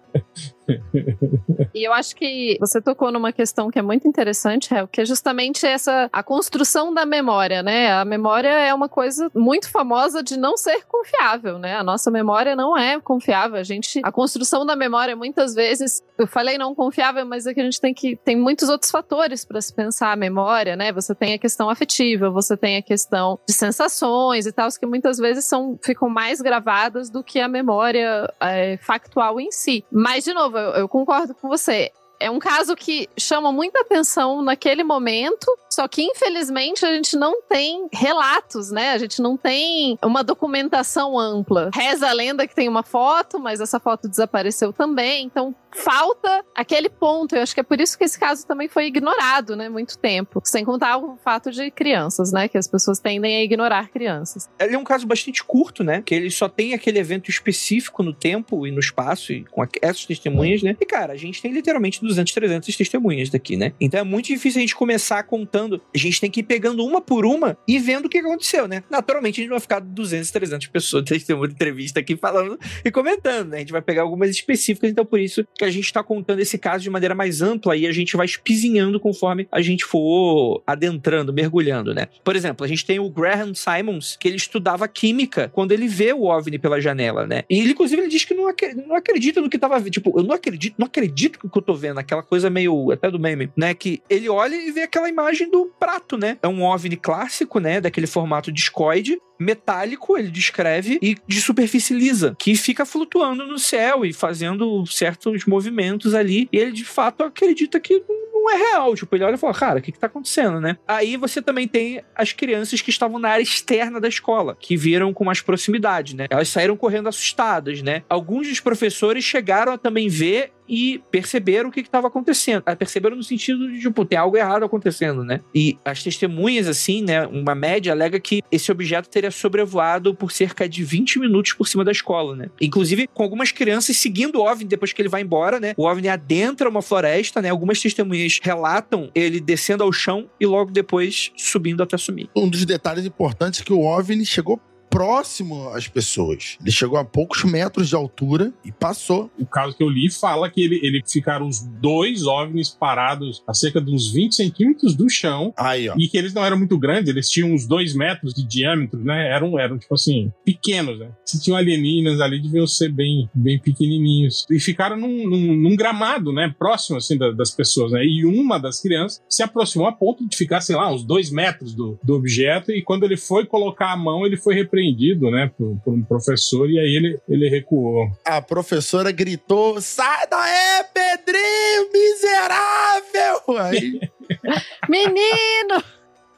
[1.74, 5.04] E eu acho que você tocou numa questão que é muito interessante, é que é
[5.04, 7.92] justamente essa a construção da memória, né?
[7.92, 11.76] A memória é uma coisa muito famosa de não ser confiável, né?
[11.76, 13.58] A nossa memória não é confiável.
[13.58, 17.60] A gente, a construção da memória muitas vezes, eu falei não confiável, mas é que
[17.60, 20.92] a gente tem que tem muitos outros fatores para se pensar a memória, né?
[20.92, 25.18] Você tem a questão afetiva, você tem a questão de sensações e tal, que muitas
[25.18, 29.84] vezes são ficam mais gravadas do que a memória é, factual em si.
[29.90, 31.90] Mas de novo novo, eu, eu concordo com você.
[32.20, 37.42] É um caso que chama muita atenção naquele momento, só que infelizmente a gente não
[37.42, 38.92] tem relatos, né?
[38.92, 41.70] A gente não tem uma documentação ampla.
[41.74, 45.24] Reza a lenda que tem uma foto, mas essa foto desapareceu também.
[45.24, 47.34] Então falta aquele ponto.
[47.34, 49.68] Eu acho que é por isso que esse caso também foi ignorado, né?
[49.68, 50.40] Muito tempo.
[50.44, 52.48] Sem contar o fato de crianças, né?
[52.48, 54.48] Que as pessoas tendem a ignorar crianças.
[54.58, 56.02] Ele é um caso bastante curto, né?
[56.04, 60.06] Que ele só tem aquele evento específico no tempo e no espaço e com essas
[60.06, 60.76] testemunhas, né?
[60.80, 63.72] E cara, a gente tem literalmente 200, 300 testemunhas daqui, né?
[63.80, 65.63] Então é muito difícil a gente começar contando.
[65.72, 68.82] A gente tem que ir pegando uma por uma e vendo o que aconteceu, né?
[68.90, 73.50] Naturalmente a gente vai ficar 200, 300 pessoas testemunha de entrevista aqui falando e comentando,
[73.50, 73.56] né?
[73.58, 76.58] A gente vai pegar algumas específicas, então por isso que a gente está contando esse
[76.58, 81.32] caso de maneira mais ampla e a gente vai espizinhando conforme a gente for adentrando,
[81.32, 82.08] mergulhando, né?
[82.22, 86.12] Por exemplo, a gente tem o Graham Simons, que ele estudava química quando ele vê
[86.12, 87.42] o OVNI pela janela, né?
[87.48, 90.22] E ele, inclusive, ele diz que não, ac não acredita no que tava Tipo, eu
[90.22, 93.50] não acredito, não acredito no que eu tô vendo, aquela coisa meio até do meme,
[93.56, 93.74] né?
[93.74, 96.36] Que ele olha e vê aquela imagem do prato, né?
[96.42, 97.80] É um OVNI clássico, né?
[97.80, 104.04] Daquele formato discoide, metálico, ele descreve, e de superfície lisa, que fica flutuando no céu
[104.04, 106.48] e fazendo certos movimentos ali.
[106.52, 108.96] E ele de fato acredita que não é real.
[108.96, 110.76] Tipo, ele olha e fala, cara, o que, que tá acontecendo, né?
[110.88, 115.14] Aí você também tem as crianças que estavam na área externa da escola, que viram
[115.14, 116.26] com mais proximidade, né?
[116.28, 118.02] Elas saíram correndo assustadas, né?
[118.08, 122.62] Alguns dos professores chegaram a também ver e perceberam o que estava acontecendo.
[122.66, 125.40] Ah, perceberam no sentido de, tipo, tem algo errado acontecendo, né?
[125.54, 130.68] E as testemunhas, assim, né, uma média alega que esse objeto teria sobrevoado por cerca
[130.68, 132.50] de 20 minutos por cima da escola, né?
[132.60, 135.74] Inclusive, com algumas crianças seguindo o OVNI depois que ele vai embora, né?
[135.76, 137.50] O OVNI adentra uma floresta, né?
[137.50, 142.28] Algumas testemunhas relatam ele descendo ao chão e logo depois subindo até sumir.
[142.34, 144.60] Um dos detalhes importantes é que o OVNI chegou
[144.98, 146.56] próximo às pessoas.
[146.60, 149.28] Ele chegou a poucos metros de altura e passou.
[149.36, 153.52] O caso que eu li fala que ele, ele ficaram os dois OVNIs parados a
[153.52, 155.94] cerca de uns 20 centímetros do chão Aí, ó.
[155.98, 159.28] e que eles não eram muito grandes, eles tinham uns dois metros de diâmetro, né?
[159.34, 161.10] Eram, eram tipo assim, pequenos, né?
[161.24, 164.46] Se tinham alienígenas ali, deviam ser bem, bem pequenininhos.
[164.48, 166.54] E ficaram num, num- num gramado, né?
[166.56, 168.04] Próximo, assim, da- das pessoas, né?
[168.04, 171.74] E uma das crianças se aproximou a ponto de ficar, sei lá, uns dois metros
[171.74, 172.70] do, do objeto.
[172.70, 174.83] E quando ele foi colocar a mão, ele foi repreendido,
[175.30, 175.50] né?
[175.56, 176.68] Por, por um professor.
[176.70, 178.08] E aí ele, ele recuou.
[178.24, 183.58] A professora gritou: sai daí, Pedrinho, miserável!
[183.60, 184.00] Aí,
[184.88, 185.82] Menino!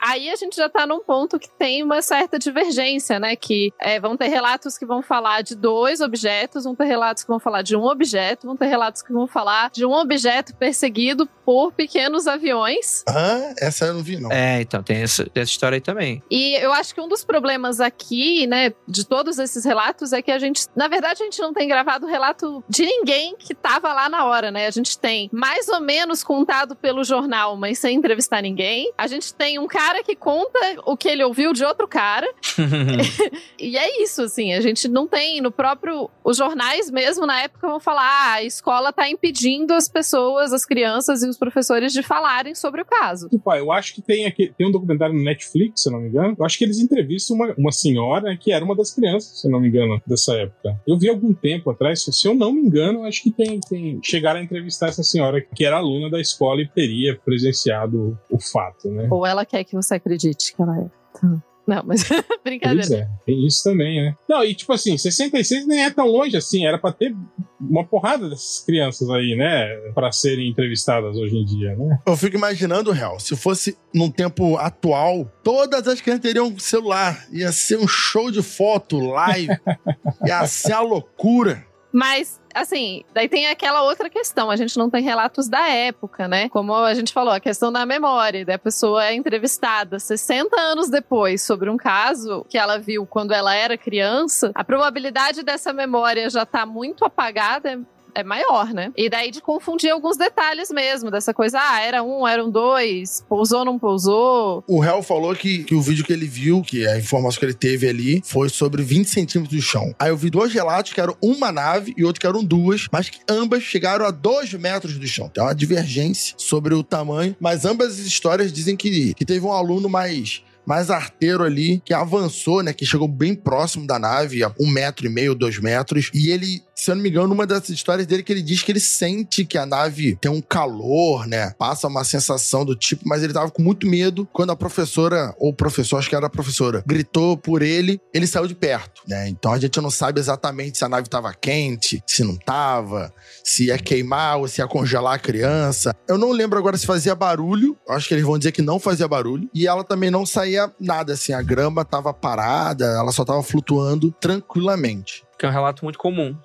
[0.01, 3.37] Aí a gente já tá num ponto que tem uma certa divergência, né?
[3.37, 7.29] Que é, vão ter relatos que vão falar de dois objetos, vão ter relatos que
[7.29, 11.27] vão falar de um objeto, vão ter relatos que vão falar de um objeto perseguido
[11.45, 13.05] por pequenos aviões.
[13.09, 13.55] hã?
[13.61, 14.33] Essa eu não vi, não.
[14.33, 16.23] É, então, tem essa, essa história aí também.
[16.31, 20.31] E eu acho que um dos problemas aqui, né, de todos esses relatos é que
[20.31, 24.09] a gente, na verdade, a gente não tem gravado relato de ninguém que tava lá
[24.09, 24.67] na hora, né?
[24.67, 28.93] A gente tem mais ou menos contado pelo jornal, mas sem entrevistar ninguém.
[28.99, 32.27] A gente tem um cara que conta o que ele ouviu de outro cara.
[33.59, 36.11] E é isso, assim, a gente não tem no próprio.
[36.23, 40.65] Os jornais mesmo, na época, vão falar: ah, a escola tá impedindo as pessoas, as
[40.65, 43.29] crianças e os professores de falarem sobre o caso.
[43.29, 46.01] Tipo, ah, eu acho que tem aqui, tem um documentário no Netflix, se eu não
[46.01, 46.37] me engano.
[46.39, 49.51] Eu acho que eles entrevistam uma, uma senhora que era uma das crianças, se eu
[49.51, 50.79] não me engano, dessa época.
[50.87, 54.01] Eu vi algum tempo atrás, se eu não me engano, acho que tem, tem.
[54.03, 58.91] Chegaram a entrevistar essa senhora que era aluna da escola e teria presenciado o fato,
[58.91, 59.09] né?
[59.11, 60.87] Ou ela quer que você acredite que ela é.
[61.19, 61.43] Tá.
[61.67, 62.05] Não, mas
[62.45, 62.87] brincadeira.
[62.87, 64.17] Pois é, tem isso também, né?
[64.29, 67.15] Não, e tipo assim, 66 nem é tão longe assim, era pra ter
[67.61, 69.67] uma porrada dessas crianças aí, né?
[69.93, 71.99] Pra serem entrevistadas hoje em dia, né?
[72.07, 77.27] Eu fico imaginando, real, se fosse num tempo atual, todas as crianças teriam celular.
[77.33, 79.59] Ia ser um show de foto, live.
[80.25, 81.67] ia ser a loucura.
[81.97, 84.51] Mas, assim, daí tem aquela outra questão.
[84.51, 86.47] A gente não tem relatos da época, né?
[86.51, 88.45] Como a gente falou, a questão da memória.
[88.45, 93.55] Da pessoa é entrevistada 60 anos depois sobre um caso que ela viu quando ela
[93.55, 94.53] era criança.
[94.55, 97.81] A probabilidade dessa memória já tá muito apagada.
[98.21, 98.93] É- maior, né?
[98.97, 103.65] E daí de confundir alguns detalhes mesmo, dessa coisa, ah, era um, eram dois, pousou,
[103.65, 104.65] não pousou.
[104.67, 107.55] O réu falou que, que o vídeo que ele viu, que a informação que ele
[107.55, 109.95] teve ali, foi sobre 20 centímetros do chão.
[109.99, 113.09] Aí eu vi dois relatos que eram uma nave e outro que eram duas, mas
[113.09, 115.29] que ambas chegaram a 2 metros do chão.
[115.29, 119.53] Tem uma divergência sobre o tamanho, mas ambas as histórias dizem que, que teve um
[119.53, 122.73] aluno mais mais arteiro ali, que avançou, né?
[122.73, 126.11] Que chegou bem próximo da nave, a um metro e meio, dois metros.
[126.13, 128.73] E ele, se eu não me engano, uma das histórias dele que ele diz que
[128.73, 131.55] ele sente que a nave tem um calor, né?
[131.59, 135.53] Passa uma sensação do tipo, mas ele tava com muito medo quando a professora, ou
[135.53, 139.29] professor, acho que era a professora, gritou por ele, ele saiu de perto, né?
[139.29, 143.13] Então a gente não sabe exatamente se a nave tava quente, se não tava,
[143.45, 145.95] se ia queimar ou se ia congelar a criança.
[146.09, 149.07] Eu não lembro agora se fazia barulho, acho que eles vão dizer que não fazia
[149.07, 149.49] barulho.
[149.55, 154.11] E ela também não saía nada, assim, a grama tava parada, ela só tava flutuando
[154.13, 155.25] tranquilamente.
[155.39, 156.37] Que é um relato muito comum.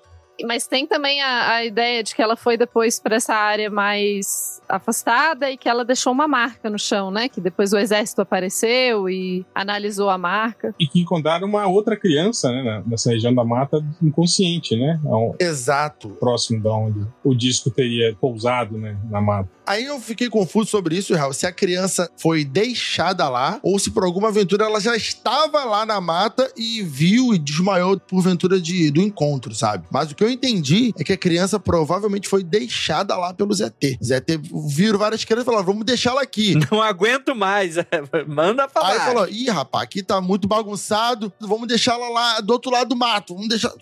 [0.44, 4.60] Mas tem também a, a ideia de que ela foi depois para essa área mais
[4.68, 7.28] afastada e que ela deixou uma marca no chão, né?
[7.28, 10.74] Que depois o exército apareceu e analisou a marca.
[10.80, 12.62] E que encontraram uma outra criança, né?
[12.62, 15.00] na- Nessa região da mata, inconsciente, né?
[15.06, 16.08] Ao- Exato.
[16.20, 18.96] Próximo da onde o disco teria pousado, né?
[19.10, 19.48] Na mata.
[19.66, 21.32] Aí eu fiquei confuso sobre isso, Real.
[21.32, 25.86] Se a criança foi deixada lá ou se por alguma aventura ela já estava lá
[25.86, 29.86] na mata e viu e desmaiou por ventura de, do encontro, sabe?
[29.90, 33.98] Mas o que eu entendi é que a criança provavelmente foi deixada lá pelo ZT.
[34.02, 36.54] ZT viram várias crianças e falaram: vamos deixar ela aqui.
[36.70, 37.76] Não aguento mais.
[38.26, 42.52] Manda pra Aí falou: ih, rapaz, aqui tá muito bagunçado, vamos deixar ela lá do
[42.52, 43.72] outro lado do mato, vamos deixar.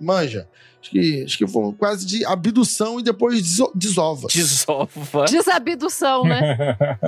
[0.00, 0.48] Manja.
[0.80, 4.28] Acho que, acho que foi quase de abdução e depois deso- desova.
[4.32, 5.26] Desova.
[5.28, 6.56] Desabdução, né?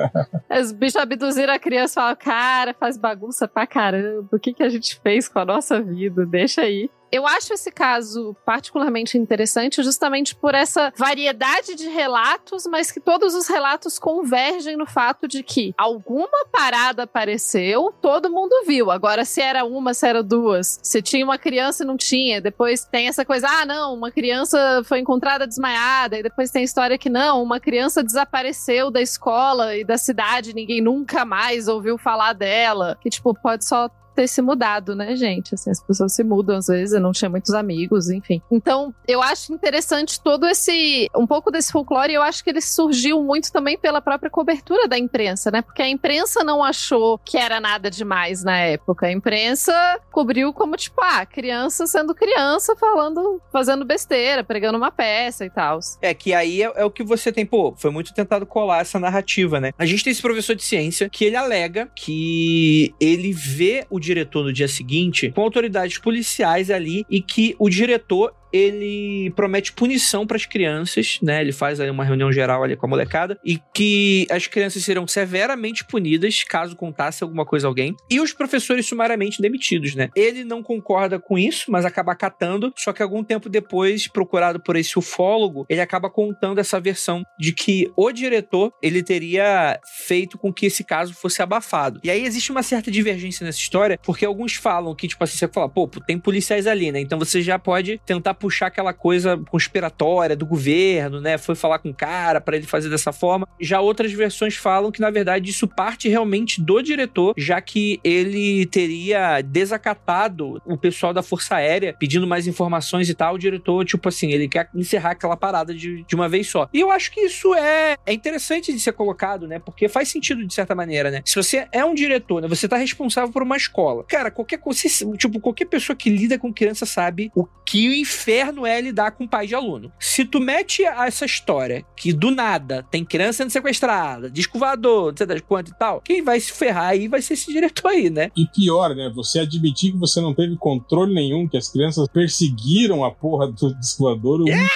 [0.60, 4.28] Os bichos abduziram a criança e falaram: Cara, faz bagunça pra caramba.
[4.30, 6.26] O que, que a gente fez com a nossa vida?
[6.26, 6.90] Deixa aí.
[7.12, 13.34] Eu acho esse caso particularmente interessante justamente por essa variedade de relatos, mas que todos
[13.34, 18.90] os relatos convergem no fato de que alguma parada apareceu, todo mundo viu.
[18.90, 22.86] Agora, se era uma, se era duas, se tinha uma criança e não tinha, depois
[22.86, 26.96] tem essa coisa, ah, não, uma criança foi encontrada desmaiada, e depois tem a história
[26.96, 32.32] que não, uma criança desapareceu da escola e da cidade, ninguém nunca mais ouviu falar
[32.32, 32.96] dela.
[33.02, 35.54] Que, tipo, pode só ter se mudado, né, gente?
[35.54, 38.40] Assim, as pessoas se mudam às vezes, eu não tinha muitos amigos, enfim.
[38.50, 41.08] Então, eu acho interessante todo esse.
[41.16, 44.98] Um pouco desse folclore, eu acho que ele surgiu muito também pela própria cobertura da
[44.98, 45.62] imprensa, né?
[45.62, 49.06] Porque a imprensa não achou que era nada demais na época.
[49.06, 49.72] A imprensa
[50.10, 55.78] cobriu como, tipo, ah, criança sendo criança, falando, fazendo besteira, pregando uma peça e tal.
[56.00, 58.98] É que aí é, é, o que você tem, pô, foi muito tentado colar essa
[58.98, 59.72] narrativa, né?
[59.78, 64.44] A gente tem esse professor de ciência que ele alega que ele vê o diretor
[64.44, 70.36] no dia seguinte com autoridades policiais ali e que o diretor ele promete punição para
[70.36, 71.40] as crianças, né?
[71.40, 75.06] Ele faz aí uma reunião geral ali com a molecada e que as crianças serão
[75.06, 80.10] severamente punidas caso contasse alguma coisa a alguém e os professores sumariamente demitidos, né?
[80.14, 84.76] Ele não concorda com isso, mas acaba catando, só que algum tempo depois, procurado por
[84.76, 90.52] esse ufólogo, ele acaba contando essa versão de que o diretor, ele teria feito com
[90.52, 92.00] que esse caso fosse abafado.
[92.04, 95.48] E aí existe uma certa divergência nessa história, porque alguns falam que, tipo assim, você
[95.48, 97.00] fala, pô, tem policiais ali, né?
[97.00, 101.38] Então você já pode tentar puxar aquela coisa conspiratória do governo, né?
[101.38, 103.46] Foi falar com o cara para ele fazer dessa forma.
[103.60, 108.66] Já outras versões falam que, na verdade, isso parte realmente do diretor, já que ele
[108.66, 113.34] teria desacatado o pessoal da Força Aérea pedindo mais informações e tal.
[113.34, 116.68] O diretor, tipo assim, ele quer encerrar aquela parada de, de uma vez só.
[116.74, 119.60] E eu acho que isso é, é interessante de ser colocado, né?
[119.60, 121.22] Porque faz sentido de certa maneira, né?
[121.24, 122.48] Se você é um diretor, né?
[122.48, 124.02] Você tá responsável por uma escola.
[124.08, 124.80] Cara, qualquer coisa,
[125.16, 129.12] tipo, qualquer pessoa que lida com criança sabe o que o inferno inferno é lidar
[129.12, 129.92] com pai de aluno.
[129.98, 135.16] Se tu mete essa história que do nada tem criança sendo sequestrada, disco voador, não
[135.16, 138.08] sei das quantas e tal, quem vai se ferrar aí vai ser esse diretor aí,
[138.08, 138.30] né?
[138.36, 139.10] E pior, né?
[139.14, 143.74] Você admitir que você não teve controle nenhum, que as crianças perseguiram a porra do
[143.78, 144.46] disco voador.
[144.46, 144.68] Yeah!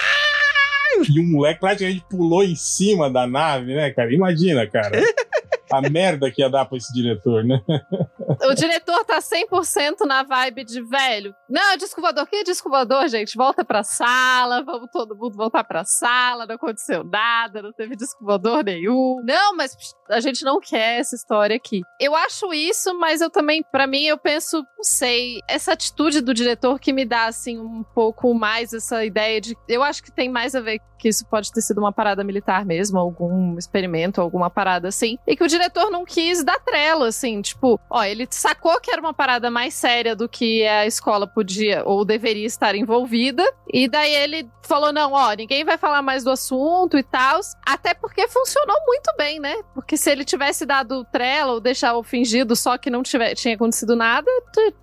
[1.11, 4.13] E um moleque praticamente pulou em cima da nave, né, cara?
[4.13, 5.03] Imagina, cara.
[5.71, 7.61] a merda que ia dar pra esse diretor, né?
[8.49, 11.35] O diretor tá 100% na vibe de velho.
[11.49, 13.37] Não, desculpador, que desculpador, gente?
[13.37, 18.65] Volta pra sala, vamos todo mundo voltar pra sala, não aconteceu nada, não teve desculpador
[18.65, 19.23] nenhum.
[19.25, 19.77] Não, mas
[20.09, 21.81] a gente não quer essa história aqui.
[22.01, 26.35] Eu acho isso, mas eu também, para mim, eu penso, não sei, essa atitude do
[26.35, 29.57] diretor que me dá, assim, um pouco mais essa ideia de.
[29.69, 32.65] Eu acho que tem mais a ver que isso pode ter sido uma parada militar
[32.65, 35.19] mesmo, algum experimento, alguma parada assim.
[35.27, 39.01] E que o diretor não quis dar trelo, assim, tipo, ó, ele sacou que era
[39.01, 43.45] uma parada mais séria do que a escola podia ou deveria estar envolvida.
[43.73, 47.41] E daí ele falou: não, ó, ninguém vai falar mais do assunto e tal.
[47.65, 49.55] Até porque funcionou muito bem, né?
[49.75, 53.55] Porque se ele tivesse dado trela ou deixar o fingido só que não tiver, tinha
[53.55, 54.31] acontecido nada,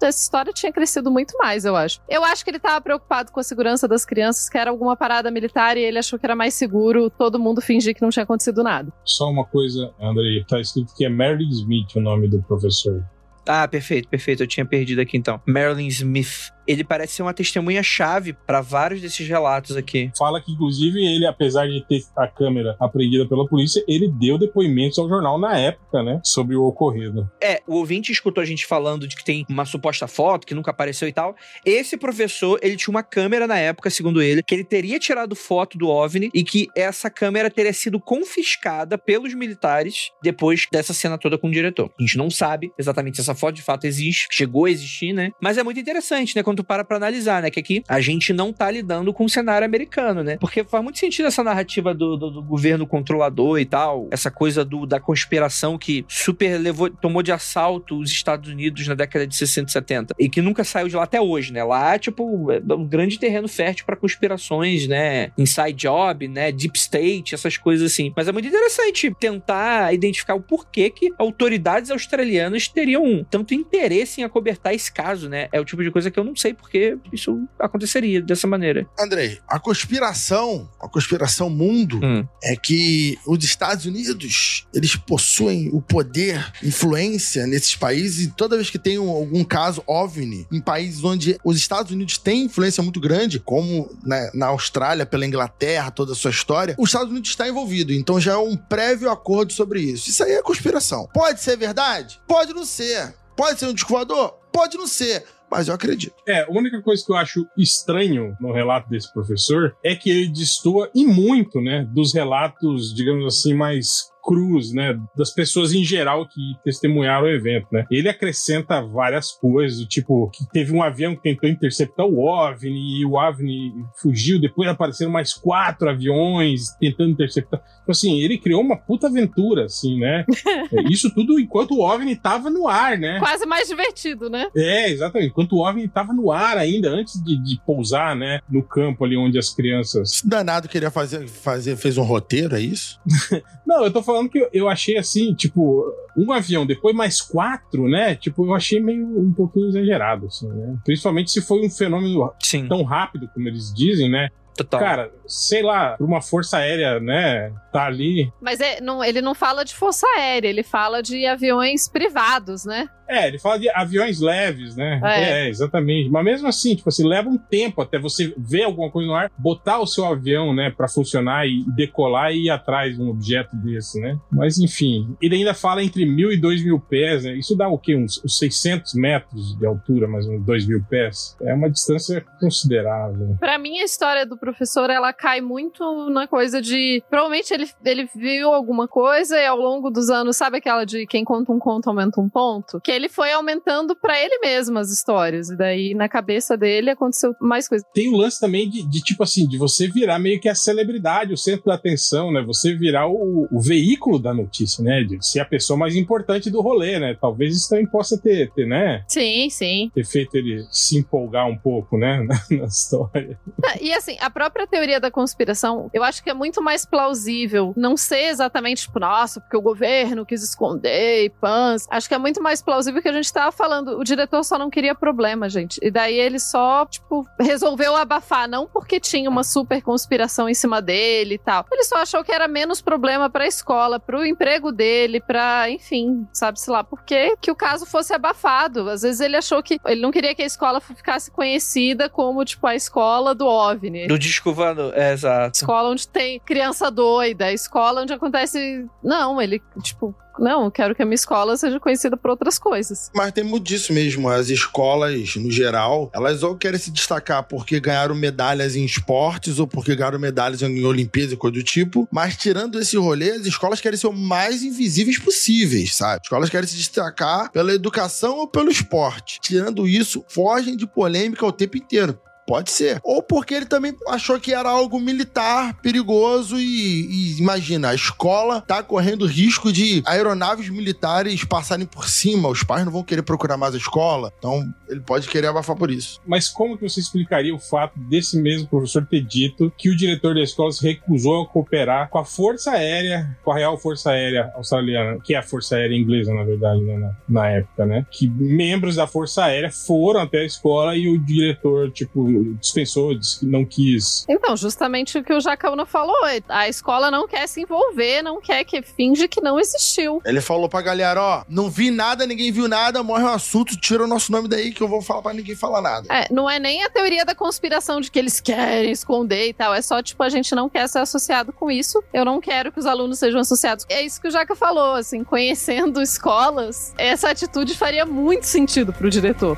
[0.02, 2.02] essa história tinha crescido muito mais, eu acho.
[2.10, 5.30] Eu acho que ele tava preocupado com a segurança das crianças, que era alguma parada
[5.30, 8.64] militar, e ele achou que era mais seguro todo mundo fingir que não tinha acontecido
[8.64, 8.92] nada.
[9.04, 13.04] Só uma coisa, André, tá escrito que é Mary Smith o nome do professor.
[13.46, 14.44] Ah, perfeito, perfeito.
[14.44, 15.42] Eu tinha perdido aqui então.
[15.46, 20.12] Marilyn Smith ele parece ser uma testemunha-chave para vários desses relatos aqui.
[20.18, 24.98] Fala que, inclusive, ele, apesar de ter a câmera apreendida pela polícia, ele deu depoimentos
[24.98, 26.20] ao jornal na época, né?
[26.24, 27.30] Sobre o ocorrido.
[27.42, 30.72] É, o ouvinte escutou a gente falando de que tem uma suposta foto que nunca
[30.72, 31.36] apareceu e tal.
[31.66, 35.78] Esse professor, ele tinha uma câmera na época, segundo ele, que ele teria tirado foto
[35.78, 41.38] do OVNI e que essa câmera teria sido confiscada pelos militares depois dessa cena toda
[41.38, 41.92] com o diretor.
[42.00, 45.32] A gente não sabe exatamente se essa foto de fato existe, chegou a existir, né?
[45.42, 46.44] Mas é muito interessante, né?
[46.54, 47.50] Quando tu para pra analisar, né?
[47.50, 50.38] Que aqui a gente não tá lidando com o cenário americano, né?
[50.38, 54.64] Porque faz muito sentido essa narrativa do, do, do governo controlador e tal, essa coisa
[54.64, 59.36] do, da conspiração que super levou, tomou de assalto os Estados Unidos na década de
[59.36, 61.64] 60 e 70 e que nunca saiu de lá até hoje, né?
[61.64, 65.32] Lá, tipo, é um grande terreno fértil para conspirações, né?
[65.38, 66.52] Inside Job, né?
[66.52, 68.14] Deep State, essas coisas assim.
[68.16, 74.24] Mas é muito interessante tentar identificar o porquê que autoridades australianas teriam tanto interesse em
[74.24, 75.48] acobertar esse caso, né?
[75.52, 78.86] É o tipo de coisa que eu não sei porque isso aconteceria dessa maneira.
[79.00, 82.26] Andrei, a conspiração, a conspiração mundo hum.
[82.44, 88.70] é que os Estados Unidos, eles possuem o poder, influência nesses países e toda vez
[88.70, 93.40] que tem algum caso OVNI em países onde os Estados Unidos têm influência muito grande,
[93.40, 97.94] como né, na Austrália, pela Inglaterra, toda a sua história, os Estados Unidos está envolvido.
[97.94, 100.10] Então já é um prévio acordo sobre isso.
[100.10, 101.08] Isso aí é conspiração.
[101.14, 102.20] Pode ser verdade?
[102.28, 103.16] Pode não ser.
[103.36, 104.34] Pode ser um descovador?
[104.52, 106.16] Pode não ser mas eu acredito.
[106.28, 110.28] É, a única coisa que eu acho estranho no relato desse professor é que ele
[110.28, 114.98] destoa e muito, né, dos relatos, digamos assim, mais crus, né?
[115.16, 117.86] Das pessoas em geral que testemunharam o evento, né?
[117.92, 123.06] Ele acrescenta várias coisas, tipo, que teve um avião que tentou interceptar o OVNI e
[123.06, 127.60] o OVNI fugiu, depois apareceram mais quatro aviões tentando interceptar.
[127.60, 130.26] Tipo assim, ele criou uma puta aventura, assim, né?
[130.72, 133.20] É, Isso tudo enquanto o OVNI tava no ar, né?
[133.20, 134.48] Quase mais divertido, né?
[134.56, 135.32] É, exatamente.
[135.32, 138.40] Enquanto o OVNI tava no ar ainda, antes de, de pousar, né?
[138.50, 142.62] No campo ali onde as crianças Esse danado queria fazer, fazer, fez um roteiro, é
[142.62, 143.00] isso?
[143.66, 145.86] Não, eu tô falando que eu, achei assim, tipo,
[146.18, 148.16] um avião, depois mais quatro, né?
[148.16, 150.78] Tipo, eu achei meio um pouquinho exagerado, assim, né?
[150.84, 154.30] Principalmente se foi um fenômeno Sim, tão rápido como eles dizem, né?
[154.56, 154.80] total.
[154.80, 157.52] Cara, sei lá, pra uma força aérea, né?
[157.72, 158.32] Tá ali.
[158.40, 162.88] Mas é, não, ele não fala de força aérea, ele fala de aviões privados, né?
[163.08, 165.00] É, ele fala de aviões leves, né?
[165.04, 165.46] É.
[165.46, 165.50] É.
[165.50, 166.10] exatamente.
[166.10, 169.32] Mas mesmo assim, tipo assim, leva um tempo até você ver alguma coisa no ar,
[169.38, 173.56] botar o seu avião, né, pra funcionar e decolar e ir atrás de um objeto
[173.58, 174.18] desse, né?
[174.32, 177.34] Mas enfim, ele ainda fala entre mil e dois mil pés, né?
[177.34, 177.96] Isso dá o quê?
[177.96, 181.36] Uns, uns 600 metros de altura, mais uns dois mil pés.
[181.42, 183.36] É uma distância considerável.
[183.40, 187.02] Pra mim, a história do professor, ela cai muito na coisa de.
[187.10, 191.24] Provavelmente ele, ele viu alguma coisa e ao longo dos anos, sabe aquela de quem
[191.24, 192.82] conta um conto aumenta um ponto?
[192.82, 195.50] Que ele foi aumentando pra ele mesmo as histórias.
[195.50, 197.88] E daí, na cabeça dele, aconteceu mais coisas.
[197.94, 201.34] Tem o lance também de, de, tipo assim, de você virar meio que a celebridade,
[201.34, 202.44] o centro da atenção, né?
[202.46, 205.04] Você virar o, o veículo da notícia, né?
[205.06, 207.16] De ser a pessoa mais importante do rolê, né?
[207.20, 209.06] Talvez isso também possa ter, ter né?
[209.08, 209.90] Sim, sim.
[209.96, 212.22] Ter feito ele se empolgar um pouco, né?
[212.28, 213.40] Na, na história.
[213.64, 217.74] Ah, E assim, a própria teoria da conspiração, eu acho que é muito mais plausível
[217.76, 221.88] não ser exatamente tipo, nossa, porque o governo quis esconder e pans.
[221.90, 224.00] Acho que é muito mais plausível que a gente tava falando.
[224.00, 225.80] O diretor só não queria problema, gente.
[225.82, 230.82] E daí ele só, tipo, resolveu abafar, não porque tinha uma super conspiração em cima
[230.82, 231.66] dele e tal.
[231.72, 236.70] Ele só achou que era menos problema pra escola, pro emprego dele, pra, enfim, sabe-se
[236.70, 238.90] lá por quê, que o caso fosse abafado.
[238.90, 242.66] Às vezes ele achou que ele não queria que a escola ficasse conhecida como, tipo,
[242.66, 245.58] a escola do OVNI Do disco voador, é, exato.
[245.58, 248.86] escola onde tem criança doida, escola onde acontece.
[249.04, 253.12] Não, ele, tipo, não, eu quero que a minha escola seja conhecida por outras coisas.
[253.16, 254.30] Mas tem muito disso mesmo.
[254.30, 259.68] As escolas, no geral, elas ou querem se destacar porque ganharam medalhas em esportes ou
[259.68, 262.08] porque ganharam medalhas em Olimpíadas e coisa do tipo.
[262.12, 266.18] Mas tirando esse rolê, as escolas querem ser o mais invisíveis possíveis, sabe?
[266.22, 269.40] As escolas querem se destacar pela educação ou pelo esporte.
[269.42, 272.18] Tirando isso, fogem de polêmica o tempo inteiro.
[272.46, 273.00] Pode ser.
[273.04, 278.62] Ou porque ele também achou que era algo militar, perigoso e, e imagina, a escola
[278.62, 283.58] tá correndo risco de aeronaves militares passarem por cima, os pais não vão querer procurar
[283.58, 286.20] mais a escola, então ele pode querer abafar por isso.
[286.26, 290.36] Mas como que você explicaria o fato desse mesmo professor ter dito que o diretor
[290.36, 294.52] da escola se recusou a cooperar com a Força Aérea, com a Real Força Aérea
[294.56, 298.06] Australiana, que é a Força Aérea Inglesa, na verdade, né, na, na época, né?
[298.12, 302.28] Que membros da Força Aérea foram até a escola e o diretor, tipo,
[302.60, 304.26] dispensou, disse que não quis.
[304.28, 306.16] Então, justamente o que o Jacaúna falou,
[306.50, 310.22] a escola não quer se envolver, não quer que finge que não existiu.
[310.26, 314.04] Ele falou pra galera, ó, não vi nada, ninguém viu nada, morre um assunto, tira
[314.04, 316.08] o nosso nome daí que eu vou falar pra ninguém falar nada.
[316.10, 319.74] É, não é nem a teoria da conspiração de que eles querem esconder e tal.
[319.74, 322.04] É só, tipo, a gente não quer ser associado com isso.
[322.14, 323.86] Eu não quero que os alunos sejam associados.
[323.90, 329.10] É isso que o Jaca falou, assim, conhecendo escolas, essa atitude faria muito sentido pro
[329.10, 329.58] diretor.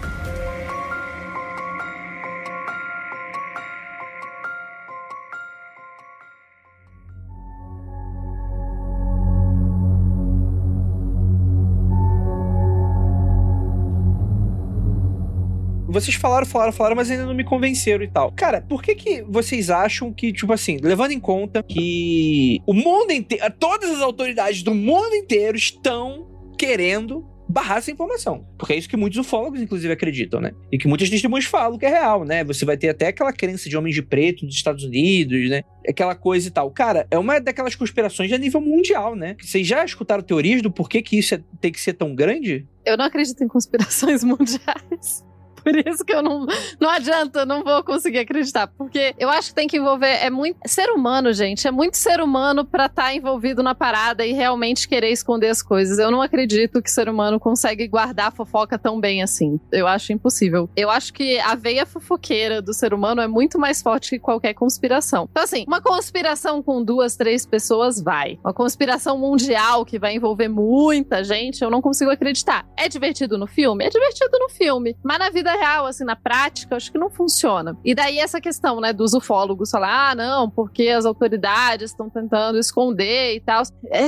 [15.96, 18.30] Vocês falaram, falaram, falaram, mas ainda não me convenceram e tal.
[18.34, 23.12] Cara, por que que vocês acham que, tipo assim, levando em conta que o mundo
[23.12, 26.28] inteiro, todas as autoridades do mundo inteiro estão
[26.58, 28.46] querendo barrar essa informação.
[28.58, 30.52] Porque é isso que muitos ufólogos, inclusive, acreditam, né?
[30.70, 32.44] E que muitas testemunhas falam que é real, né?
[32.44, 35.62] Você vai ter até aquela crença de homens de preto dos Estados Unidos, né?
[35.88, 36.70] Aquela coisa e tal.
[36.72, 39.38] Cara, é uma daquelas conspirações a nível mundial, né?
[39.42, 42.68] Vocês já escutaram teorias do porquê que isso é- tem que ser tão grande?
[42.86, 45.24] Eu não acredito em conspirações mundiais.
[45.66, 46.46] Por isso que eu não.
[46.80, 48.68] Não adianta, eu não vou conseguir acreditar.
[48.68, 50.24] Porque eu acho que tem que envolver.
[50.24, 50.60] É muito.
[50.68, 51.68] Ser humano, gente.
[51.68, 55.98] É muito ser humano pra estar envolvido na parada e realmente querer esconder as coisas.
[55.98, 59.60] Eu não acredito que ser humano consegue guardar fofoca tão bem assim.
[59.72, 60.70] Eu acho impossível.
[60.76, 64.54] Eu acho que a veia fofoqueira do ser humano é muito mais forte que qualquer
[64.54, 65.28] conspiração.
[65.32, 68.38] Então, assim, uma conspiração com duas, três pessoas vai.
[68.44, 72.68] Uma conspiração mundial que vai envolver muita gente, eu não consigo acreditar.
[72.78, 73.84] É divertido no filme?
[73.84, 74.96] É divertido no filme.
[75.04, 77.78] Mas na vida real, assim, na prática, acho que não funciona.
[77.84, 82.58] E daí essa questão, né, dos ufólogos falar, ah, não, porque as autoridades estão tentando
[82.58, 83.64] esconder e tal.
[83.90, 84.06] É,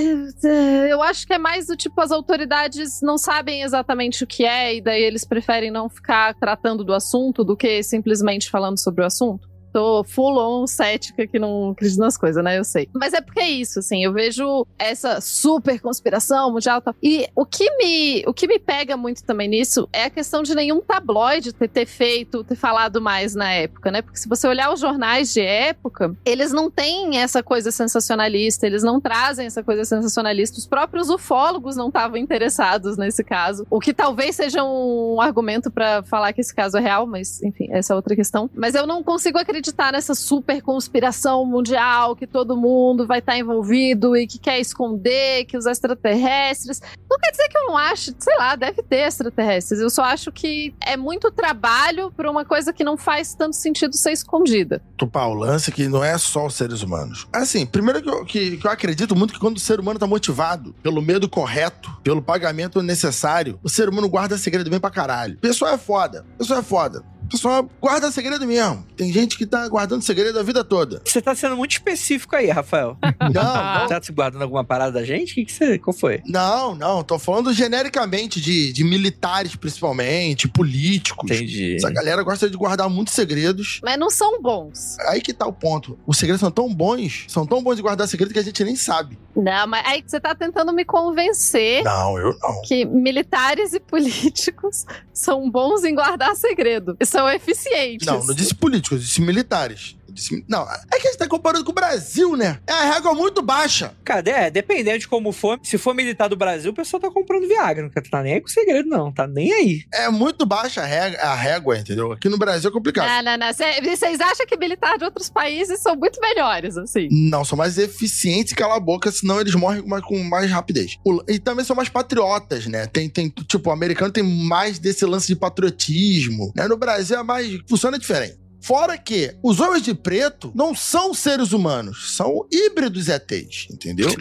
[0.48, 4.46] é, eu acho que é mais do tipo, as autoridades não sabem exatamente o que
[4.46, 9.04] é, e daí eles preferem não ficar tratando do assunto do que simplesmente falando sobre
[9.04, 12.58] o assunto tô full on cética que não acredita nas coisas, né?
[12.58, 12.90] Eu sei.
[12.94, 16.82] Mas é porque é isso, assim, eu vejo essa super conspiração mundial.
[17.02, 20.56] E o que me, o que me pega muito também nisso é a questão de
[20.56, 24.02] nenhum tabloide ter, ter feito, ter falado mais na época, né?
[24.02, 28.82] Porque se você olhar os jornais de época, eles não têm essa coisa sensacionalista, eles
[28.82, 30.58] não trazem essa coisa sensacionalista.
[30.58, 33.66] Os próprios ufólogos não estavam interessados nesse caso.
[33.70, 37.68] O que talvez seja um argumento para falar que esse caso é real, mas enfim,
[37.72, 38.50] essa é outra questão.
[38.56, 43.38] Mas eu não consigo acreditar acreditar nessa super conspiração mundial que todo mundo vai estar
[43.38, 46.82] envolvido e que quer esconder que os extraterrestres.
[47.10, 49.80] Não quer dizer que eu não acho, sei lá, deve ter extraterrestres.
[49.80, 53.96] Eu só acho que é muito trabalho para uma coisa que não faz tanto sentido
[53.96, 54.82] ser escondida.
[54.98, 57.28] Tupá, o lance é que não é só os seres humanos.
[57.34, 60.08] Assim, primeiro que eu, que, que eu acredito muito que quando o ser humano tá
[60.08, 65.38] motivado pelo medo correto, pelo pagamento necessário, o ser humano guarda segredo bem pra caralho.
[65.40, 66.26] Pessoa é foda.
[66.38, 67.04] Pessoa é foda.
[67.28, 68.86] O pessoal guarda segredo mesmo.
[68.96, 71.02] Tem gente que tá guardando segredo a vida toda.
[71.04, 72.98] Você tá sendo muito específico aí, Rafael.
[73.20, 73.88] Não, não.
[73.88, 75.32] Tá se guardando alguma parada da gente?
[75.34, 75.78] O que, que você.
[75.78, 76.22] Qual foi?
[76.26, 77.04] Não, não.
[77.04, 81.30] Tô falando genericamente de, de militares, principalmente, políticos.
[81.30, 81.76] Entendi.
[81.76, 83.82] Essa galera gosta de guardar muitos segredos.
[83.84, 84.98] Mas não são bons.
[85.10, 86.00] Aí que tá o ponto.
[86.08, 88.76] Os segredos são tão bons, são tão bons de guardar segredo que a gente nem
[88.76, 89.20] sabe.
[89.36, 92.62] Não, mas aí você tá tentando me convencer Não, eu não.
[92.64, 96.96] que militares e políticos são bons em guardar segredo.
[97.00, 98.06] E são eficientes.
[98.06, 99.96] Não, não disse políticos, disse militares.
[100.18, 102.60] Disse- Não, é que a gente tá comparando com o Brasil, né?
[102.66, 103.94] É a régua muito baixa.
[104.04, 104.32] Cadê?
[104.32, 105.60] É, dependendo de como for.
[105.64, 107.84] Se for militar do Brasil, o pessoal tá comprando Viagra.
[107.84, 109.12] Não tá nem aí com segredo, não.
[109.12, 109.84] Tá nem aí.
[109.94, 112.12] É muito baixa a régua, a régua entendeu?
[112.12, 113.08] Aqui no Brasil é complicado.
[113.08, 113.54] Não, não, não.
[113.54, 117.08] Cê- Vocês acham que militar de outros países são muito melhores, assim?
[117.12, 120.50] Não, são mais eficientes e cala a boca, senão eles morrem com mais, com mais
[120.52, 120.98] rapidez.
[121.06, 122.88] O- E também são mais patriotas, né?
[122.88, 126.68] Tem, tem, tipo, o americano tem mais desse lance de patriotismo, né?
[126.68, 127.60] No Brasil é mais.
[127.68, 128.38] funciona diferente.
[128.60, 134.10] Fora que os homens de preto não são seres humanos, são híbridos ETs, entendeu?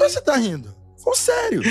[0.00, 0.81] Você tá rindo?
[1.02, 1.62] Falando sério.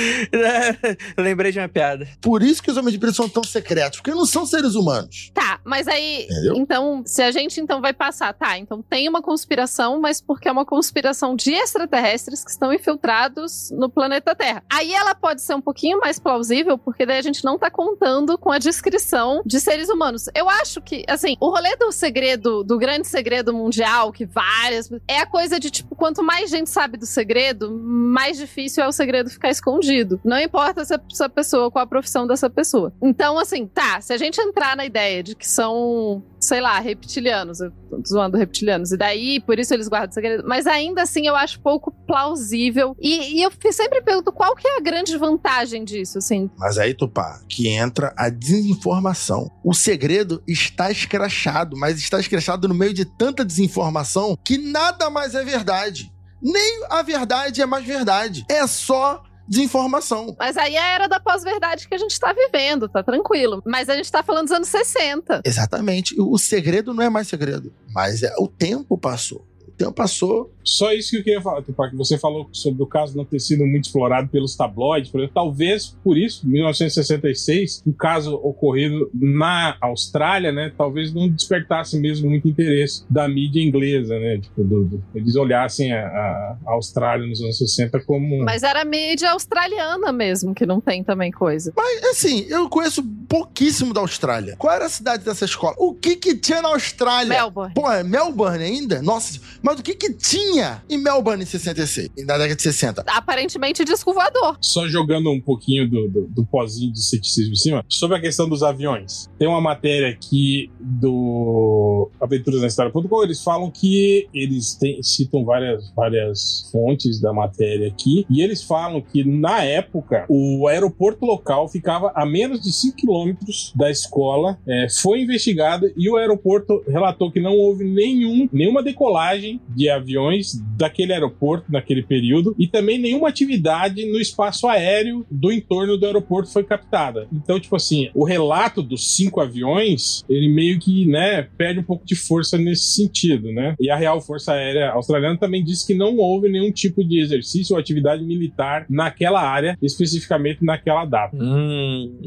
[1.17, 2.07] Lembrei de uma piada.
[2.21, 5.31] Por isso que os homens de preto são tão secretos, porque não são seres humanos.
[5.33, 6.23] Tá, mas aí.
[6.23, 6.55] Entendeu?
[6.57, 8.57] Então, se a gente então vai passar, tá?
[8.57, 13.89] Então tem uma conspiração, mas porque é uma conspiração de extraterrestres que estão infiltrados no
[13.89, 14.63] planeta Terra.
[14.69, 18.37] Aí ela pode ser um pouquinho mais plausível, porque daí a gente não tá contando
[18.37, 20.25] com a descrição de seres humanos.
[20.35, 24.89] Eu acho que, assim, o rolê do segredo, do grande segredo mundial, que várias.
[25.07, 28.91] É a coisa de, tipo, quanto mais gente sabe do segredo, mais difícil é o
[28.91, 30.19] segredo ficar escondido.
[30.23, 32.93] Não importa se essa pessoa, qual a profissão dessa pessoa.
[33.01, 37.59] Então, assim, tá, se a gente entrar na ideia de que são, sei lá, reptilianos,
[37.59, 41.35] eu tô zoando reptilianos, e daí por isso eles guardam segredo, mas ainda assim eu
[41.35, 42.95] acho pouco plausível.
[42.99, 46.49] E, e eu sempre pergunto qual que é a grande vantagem disso, assim.
[46.57, 49.49] Mas aí, Tupá, que entra a desinformação.
[49.63, 55.35] O segredo está escrachado, mas está escrachado no meio de tanta desinformação que nada mais
[55.35, 56.11] é verdade.
[56.41, 58.45] Nem a verdade é mais verdade.
[58.49, 60.33] É só desinformação.
[60.39, 63.61] Mas aí é a era da pós-verdade que a gente tá vivendo, tá tranquilo.
[63.65, 65.41] Mas a gente tá falando dos anos 60.
[65.43, 66.15] Exatamente.
[66.17, 69.45] O segredo não é mais segredo, mas é o tempo passou.
[69.81, 70.51] O tempo passou.
[70.63, 73.65] Só isso que eu queria falar, Tupac, você falou sobre o caso não ter sido
[73.65, 79.75] muito explorado pelos tabloides, por exemplo, talvez por isso, em 1966, um caso ocorrido na
[79.81, 85.03] Austrália, né, talvez não despertasse mesmo muito interesse da mídia inglesa, né, tipo, do- do-
[85.15, 88.43] eles olhassem a, a- a Austrália nos anos 60 como...
[88.43, 91.73] Mas era mídia australiana mesmo, que não tem também coisa.
[92.11, 94.55] Assim, eu conheço pouquíssimo da Austrália.
[94.57, 95.73] Qual era a cidade dessa escola?
[95.77, 97.29] O que que tinha na Austrália?
[97.29, 97.73] Melbourne.
[97.73, 99.01] Pô, é Melbourne ainda?
[99.01, 102.09] Nossa, mas o que que tinha em Melbourne em 66?
[102.25, 103.03] Na década de 60?
[103.07, 104.57] Aparentemente disco voador.
[104.61, 108.47] Só jogando um pouquinho do, do, do pozinho de ceticismo em cima, sobre a questão
[108.47, 109.29] dos aviões.
[109.39, 115.91] Tem uma matéria aqui do Aventuras na História.com, eles falam que eles têm- citam várias,
[115.95, 122.11] várias fontes da matéria aqui, e eles falam que na época o aeroporto local ficava
[122.15, 127.39] a menos de 5 quilômetros da escola, é, foi investigado e o aeroporto relatou que
[127.39, 134.05] não houve nenhum, nenhuma decolagem de aviões daquele aeroporto naquele período e também nenhuma atividade
[134.11, 137.27] no espaço aéreo do entorno do aeroporto foi captada.
[137.31, 142.05] Então, tipo assim, o relato dos cinco aviões, ele meio que, né, perde um pouco
[142.05, 143.75] de força nesse sentido, né?
[143.79, 147.73] E a Real Força Aérea Australiana também disse que não houve nenhum tipo de exercício
[147.75, 151.35] ou atividade militar naquela área, especificamente naquela data.
[151.35, 152.19] Hum,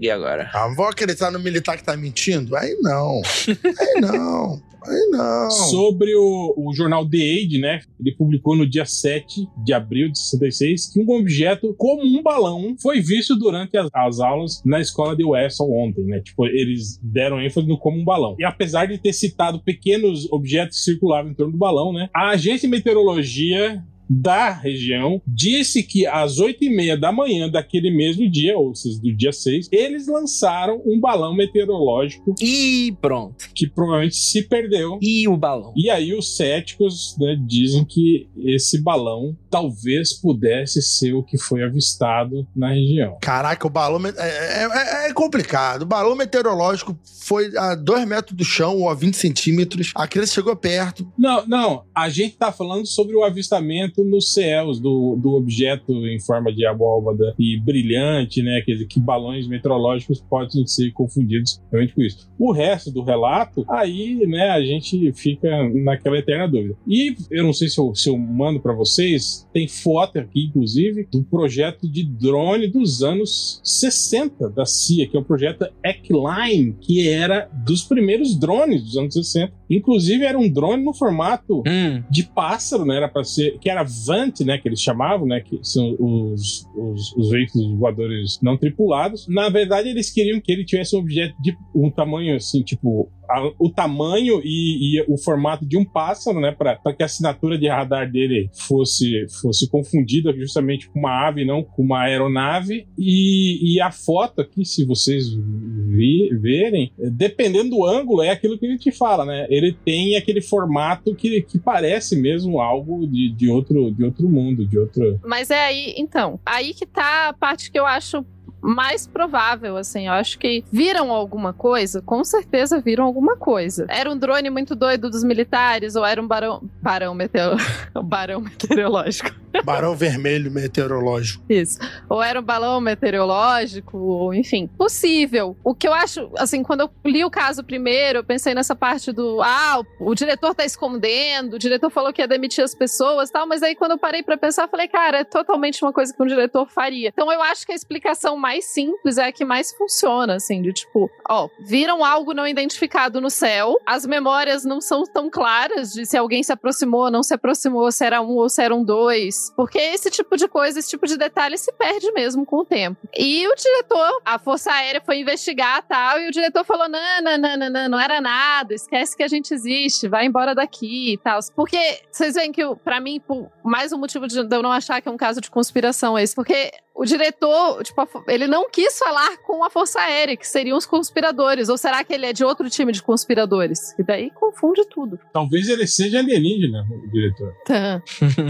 [0.00, 0.50] e agora?
[0.52, 2.56] Ah, vou acreditar no militar que tá mentindo?
[2.56, 3.22] Aí não.
[3.78, 4.71] Aí não.
[4.86, 5.50] Aí não.
[5.50, 7.80] Sobre o, o jornal The Age, né?
[8.00, 12.74] Ele publicou no dia 7 de abril de 66 que um objeto como um balão
[12.80, 16.20] foi visto durante as, as aulas na escola de Wessel ontem, né?
[16.20, 18.36] Tipo, eles deram ênfase no como um balão.
[18.38, 22.08] E apesar de ter citado pequenos objetos que circulavam em torno do balão, né?
[22.14, 23.82] A agência de meteorologia
[24.20, 29.00] da região disse que às 8 e meia da manhã daquele mesmo dia, ou seja,
[29.00, 33.48] do dia 6, eles lançaram um balão meteorológico E pronto.
[33.54, 34.98] que provavelmente se perdeu.
[35.00, 35.72] E o balão?
[35.76, 41.62] E aí os céticos né, dizem que esse balão talvez pudesse ser o que foi
[41.62, 43.16] avistado na região.
[43.20, 43.98] Caraca, o balão.
[43.98, 45.82] me- É, é- é complicado.
[45.82, 49.92] O balão meteorológico foi a 2 metros do chão ou a 20 centímetros.
[49.94, 51.06] A criança chegou perto.
[51.18, 56.20] Não, não, a gente tá falando sobre o avistamento nos céus do, do objeto em
[56.20, 58.60] forma de abóbada e brilhante, né?
[58.64, 62.30] Quer dizer, que balões meteorológicos podem ser confundidos realmente com isso.
[62.38, 66.76] O resto do relato, aí, né, a gente fica naquela eterna dúvida.
[66.86, 71.06] E eu não sei se eu, se eu mando para vocês, tem foto aqui, inclusive,
[71.10, 77.08] do projeto de drone dos anos 60 da CIA, que é o projeto Eckline, que
[77.08, 79.52] era dos primeiros drones dos anos 60.
[79.70, 82.96] Inclusive, era um drone no formato Hum, de pássaro, né?
[82.96, 83.58] Era para ser.
[83.58, 84.58] Que era Vant, né?
[84.58, 85.40] Que eles chamavam, né?
[85.40, 89.26] Que são os, os, os veículos voadores não tripulados.
[89.28, 93.10] Na verdade, eles queriam que ele tivesse um objeto de um tamanho assim, tipo.
[93.28, 96.52] A- o tamanho e, e o formato de um pássaro, né?
[96.52, 101.62] Para que a assinatura de radar dele fosse, fosse confundida justamente com uma ave, não
[101.62, 102.86] com uma aeronave.
[102.98, 108.66] E, e a foto aqui, se vocês vi- verem, dependendo do ângulo, é aquilo que
[108.66, 109.46] a gente fala, né?
[109.48, 114.66] Ele tem aquele formato que, que parece mesmo algo de, de, outro, de outro mundo,
[114.66, 115.18] de outro.
[115.24, 118.24] Mas é aí, então, aí que tá a parte que eu acho
[118.62, 120.06] mais provável, assim.
[120.06, 123.86] Eu acho que viram alguma coisa, com certeza viram alguma coisa.
[123.88, 126.62] Era um drone muito doido dos militares, ou era um barão.
[126.80, 127.56] Barão, meteo...
[128.02, 129.42] barão meteorológico.
[129.64, 131.44] Barão vermelho meteorológico.
[131.48, 131.78] Isso.
[132.08, 134.66] Ou era um balão meteorológico, ou enfim.
[134.66, 135.56] Possível.
[135.62, 139.12] O que eu acho, assim, quando eu li o caso primeiro, eu pensei nessa parte
[139.12, 139.42] do.
[139.42, 143.32] Ah, o, o diretor tá escondendo, o diretor falou que ia demitir as pessoas e
[143.32, 146.14] tal, mas aí quando eu parei pra pensar, eu falei, cara, é totalmente uma coisa
[146.14, 147.08] que um diretor faria.
[147.08, 150.72] Então eu acho que a explicação mais simples é a que mais funciona, assim, de
[150.72, 156.04] tipo, ó, viram algo não identificado no céu, as memórias não são tão claras de
[156.04, 159.52] se alguém se aproximou, não se aproximou, se era um ou se eram dois.
[159.56, 163.00] Porque esse tipo de coisa, esse tipo de detalhe se perde mesmo com o tempo.
[163.16, 167.38] E o diretor, a Força Aérea foi investigar tal, e o diretor falou: não, não,
[167.38, 171.18] não, não, não, não era nada, esquece que a gente existe, vai embora daqui e
[171.18, 171.38] tal.
[171.54, 175.08] Porque vocês veem que, para mim, por mais um motivo de eu não achar que
[175.08, 179.64] é um caso de conspiração esse, porque o diretor, tipo, ele não quis falar com
[179.64, 181.68] a Força Aérea, que seriam os conspiradores.
[181.68, 183.98] Ou será que ele é de outro time de conspiradores?
[183.98, 185.18] E daí confunde tudo.
[185.32, 187.54] Talvez ele seja alienígena, o diretor.
[187.64, 188.02] Tá.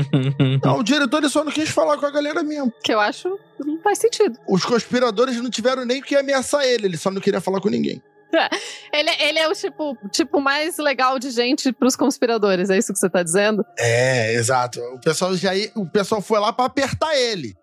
[0.65, 2.73] Não, o diretor ele só não quis falar com a galera mesmo.
[2.83, 4.39] Que eu acho que não faz sentido.
[4.49, 8.03] Os conspiradores não tiveram nem que ameaçar ele, ele só não queria falar com ninguém.
[8.93, 12.99] Ele, ele é o tipo, tipo mais legal de gente pros conspiradores, é isso que
[12.99, 13.65] você tá dizendo?
[13.79, 14.81] É, exato.
[14.81, 17.55] O pessoal já o pessoal foi lá pra apertar ele.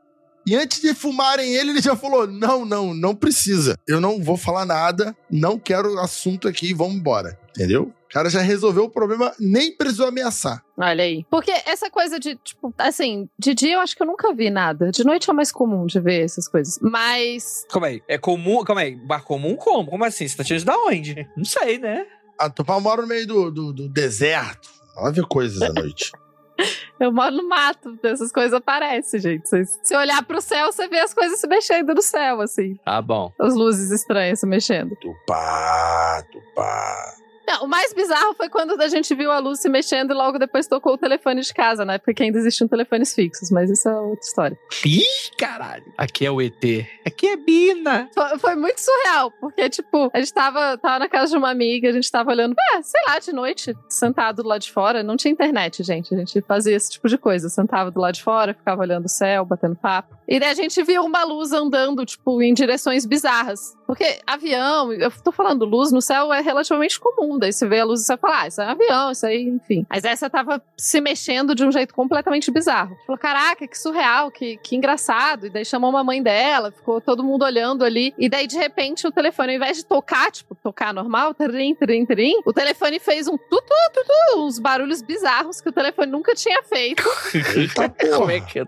[0.50, 3.78] E antes de fumarem ele, ele já falou: "Não, não, não precisa.
[3.88, 7.94] Eu não vou falar nada, não quero assunto aqui, vamos embora." Entendeu?
[8.10, 10.64] O cara já resolveu o problema, nem precisou ameaçar.
[10.76, 11.24] Olha aí.
[11.30, 14.90] Porque essa coisa de, tipo, assim, de dia eu acho que eu nunca vi nada.
[14.90, 16.80] De noite é mais comum de ver essas coisas.
[16.82, 17.68] Mas.
[17.70, 18.02] Calma aí.
[18.08, 18.64] É comum.
[18.64, 18.96] Calma aí.
[18.96, 19.92] Bar comum como?
[19.92, 20.28] Como assim?
[20.28, 21.28] Você tá tirando da onde?
[21.38, 22.08] Não sei, né?
[22.40, 24.68] A Tupá mora no meio do, do, do deserto.
[24.98, 26.12] Ela vê coisas à noite.
[27.00, 29.48] Eu moro no mato, essas coisas aparecem, gente.
[29.48, 32.76] Se se olhar pro céu, você vê as coisas se mexendo no céu, assim.
[32.84, 33.32] Tá bom.
[33.40, 34.96] As luzes estranhas se mexendo.
[34.98, 37.16] Tupá, Tupá.
[37.50, 40.38] Não, o mais bizarro foi quando a gente viu a luz se mexendo e logo
[40.38, 41.98] depois tocou o telefone de casa, né?
[41.98, 44.60] Porque ainda existiam telefones fixos, mas isso é outra história.
[44.86, 45.02] Ih,
[45.36, 45.92] caralho.
[45.98, 46.64] Aqui é o ET.
[47.04, 48.08] Aqui é Bina.
[48.14, 51.90] Foi, foi muito surreal, porque, tipo, a gente tava, tava na casa de uma amiga,
[51.90, 55.02] a gente tava olhando, ah, sei lá, de noite, sentado do lado de fora.
[55.02, 56.14] Não tinha internet, gente.
[56.14, 57.50] A gente fazia esse tipo de coisa.
[57.50, 60.16] Sentava do lado de fora, ficava olhando o céu, batendo papo.
[60.28, 63.76] E daí a gente viu uma luz andando, tipo, em direções bizarras.
[63.88, 67.86] Porque avião, eu tô falando, luz no céu é relativamente comum daí você vê a
[67.86, 69.86] luz e você fala, ah, isso é um avião, isso aí, enfim.
[69.90, 72.96] Mas essa tava se mexendo de um jeito completamente bizarro.
[73.06, 75.48] Falou, caraca, que surreal, que, que engraçado.
[75.48, 78.14] E daí chamou uma mãe dela, ficou todo mundo olhando ali.
[78.18, 82.06] E daí, de repente, o telefone, ao invés de tocar, tipo, tocar normal, trim, trim,
[82.06, 86.62] trim, o telefone fez um tutu, tutu, uns barulhos bizarros que o telefone nunca tinha
[86.64, 87.04] feito.
[87.56, 88.66] Eita como, é que,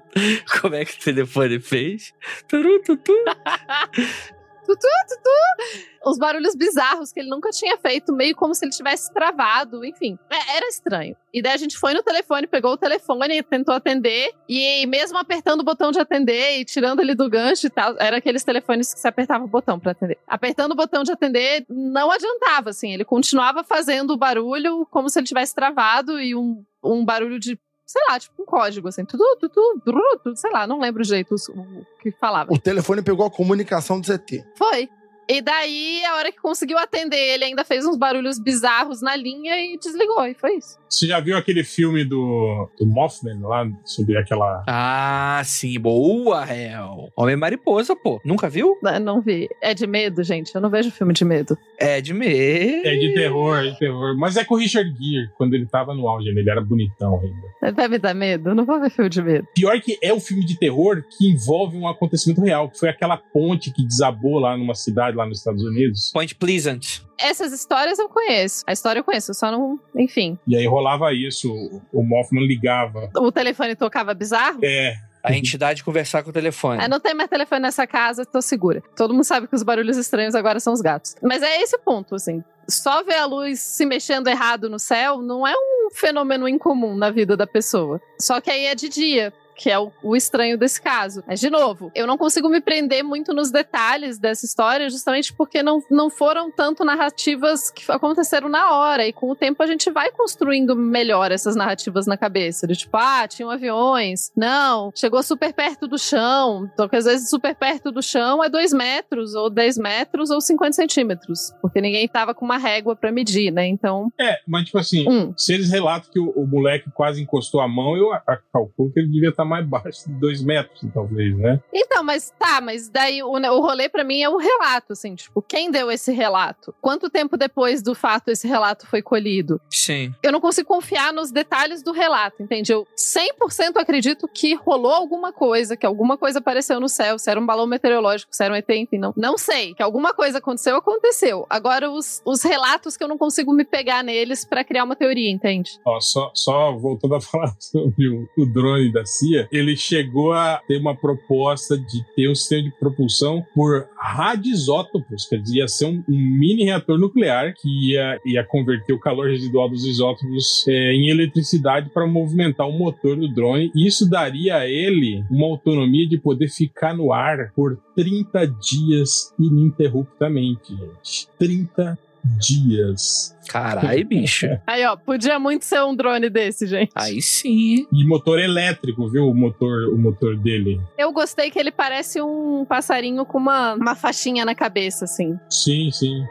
[0.62, 2.14] como é que o telefone fez?
[2.48, 3.14] Turu, tutu.
[4.76, 5.82] tutu, tutu.
[6.06, 10.18] Uns barulhos bizarros que ele nunca tinha feito, meio como se ele tivesse travado, enfim.
[10.30, 11.16] É, era estranho.
[11.34, 15.62] E daí a gente foi no telefone, pegou o telefone, tentou atender, e mesmo apertando
[15.62, 19.00] o botão de atender e tirando ele do gancho e tal, era aqueles telefones que
[19.00, 20.18] você apertava o botão pra atender.
[20.28, 25.20] Apertando o botão de atender, não adiantava, assim, ele continuava fazendo o barulho como se
[25.20, 27.58] ele tivesse travado e um, um barulho de
[27.92, 31.06] sei lá, tipo um código, assim, tudo, tudo, tudo, tudo, sei lá, não lembro o
[31.06, 32.54] jeito o, o que falava.
[32.54, 34.46] O telefone pegou a comunicação do ZT.
[34.56, 34.90] Foi.
[35.28, 39.56] E daí, a hora que conseguiu atender, ele ainda fez uns barulhos bizarros na linha
[39.60, 40.80] e desligou, e foi isso.
[40.90, 44.62] Você já viu aquele filme do, do Mothman lá, sobre aquela...
[44.68, 47.10] Ah, sim, boa, Hel.
[47.16, 48.20] Homem Mariposa, pô.
[48.26, 48.78] Nunca viu?
[48.84, 49.48] Não, não vi.
[49.62, 50.54] É de medo, gente?
[50.54, 51.58] Eu não vejo filme de medo.
[51.80, 52.86] É de medo.
[52.86, 54.18] É de terror, é de terror.
[54.18, 57.72] Mas é com o Richard Gere, quando ele tava no auge, ele era bonitão ainda.
[57.72, 58.50] Deve dar medo?
[58.50, 59.48] Eu não vou ver filme de medo.
[59.56, 63.16] Pior que é o filme de terror que envolve um acontecimento real, que foi aquela
[63.16, 66.12] ponte que desabou lá numa cidade lá nos Estados Unidos.
[66.14, 67.02] Point Pleasant.
[67.18, 68.64] Essas histórias eu conheço.
[68.68, 69.80] A história eu conheço, eu só não.
[69.96, 70.38] Enfim.
[70.48, 71.52] E aí rolava isso,
[71.94, 73.10] o Mothman ligava.
[73.18, 74.60] O telefone tocava bizarro?
[74.64, 76.82] É, A entidade conversar com o telefone.
[76.84, 78.82] Ah, não tem mais telefone nessa casa, tô segura.
[78.96, 81.16] Todo mundo sabe que os barulhos estranhos agora são os gatos.
[81.22, 82.44] Mas é esse o ponto, assim.
[82.68, 87.10] Só ver a luz se mexendo errado no céu não é um fenômeno incomum na
[87.12, 88.00] vida da pessoa.
[88.20, 89.34] Só que aí é de dia.
[89.62, 91.24] Que é o, o estranho desse caso.
[91.28, 95.62] Mas, de novo, eu não consigo me prender muito nos detalhes dessa história, justamente porque
[95.62, 99.06] não, não foram tanto narrativas que aconteceram na hora.
[99.08, 102.66] E com o tempo a gente vai construindo melhor essas narrativas na cabeça.
[102.66, 104.32] De tipo, ah, tinham aviões.
[104.36, 106.68] Não, chegou super perto do chão.
[106.74, 110.42] Então, que às vezes super perto do chão é 2 metros, ou 10 metros, ou
[110.42, 111.52] 50 centímetros.
[111.62, 113.68] Porque ninguém tava com uma régua pra medir, né?
[113.68, 115.34] Então, é, mas tipo assim, um.
[115.38, 118.92] se eles relatam que o, o moleque quase encostou a mão, eu a- a- calculo
[118.92, 121.62] que ele devia estar mais baixo de dois metros, talvez, né?
[121.74, 125.42] Então, mas tá, mas daí o, o rolê pra mim é o relato, assim, tipo,
[125.42, 126.74] quem deu esse relato?
[126.80, 129.60] Quanto tempo depois do fato esse relato foi colhido?
[129.70, 130.14] Sim.
[130.24, 132.72] Eu não consigo confiar nos detalhes do relato, entende?
[132.72, 137.40] Eu 100% acredito que rolou alguma coisa, que alguma coisa apareceu no céu, se era
[137.40, 139.74] um balão meteorológico, se era um ET, enfim, não, não sei.
[139.74, 141.46] Que alguma coisa aconteceu, aconteceu.
[141.50, 145.30] Agora, os, os relatos que eu não consigo me pegar neles pra criar uma teoria,
[145.30, 145.72] entende?
[145.86, 150.62] Ó, só, só voltando a falar sobre o, o drone da CIA, ele chegou a
[150.68, 155.86] ter uma proposta de ter um sistema de propulsão por radioisótopos, quer dizer, ia ser
[155.86, 160.94] um, um mini reator nuclear que ia, ia converter o calor residual dos isótopos é,
[160.94, 163.72] em eletricidade para movimentar o motor do drone.
[163.76, 169.34] E isso daria a ele uma autonomia de poder ficar no ar por 30 dias
[169.40, 171.28] ininterruptamente, gente.
[171.38, 173.36] 30 dias.
[173.48, 174.48] Caralho, bicho.
[174.66, 176.92] Aí, ó, podia muito ser um drone desse, gente.
[176.96, 177.86] Aí sim.
[177.92, 179.28] E motor elétrico, viu?
[179.28, 180.80] O motor, o motor dele.
[180.98, 185.38] Eu gostei que ele parece um passarinho com uma, uma faixinha na cabeça, assim.
[185.50, 186.24] Sim, sim.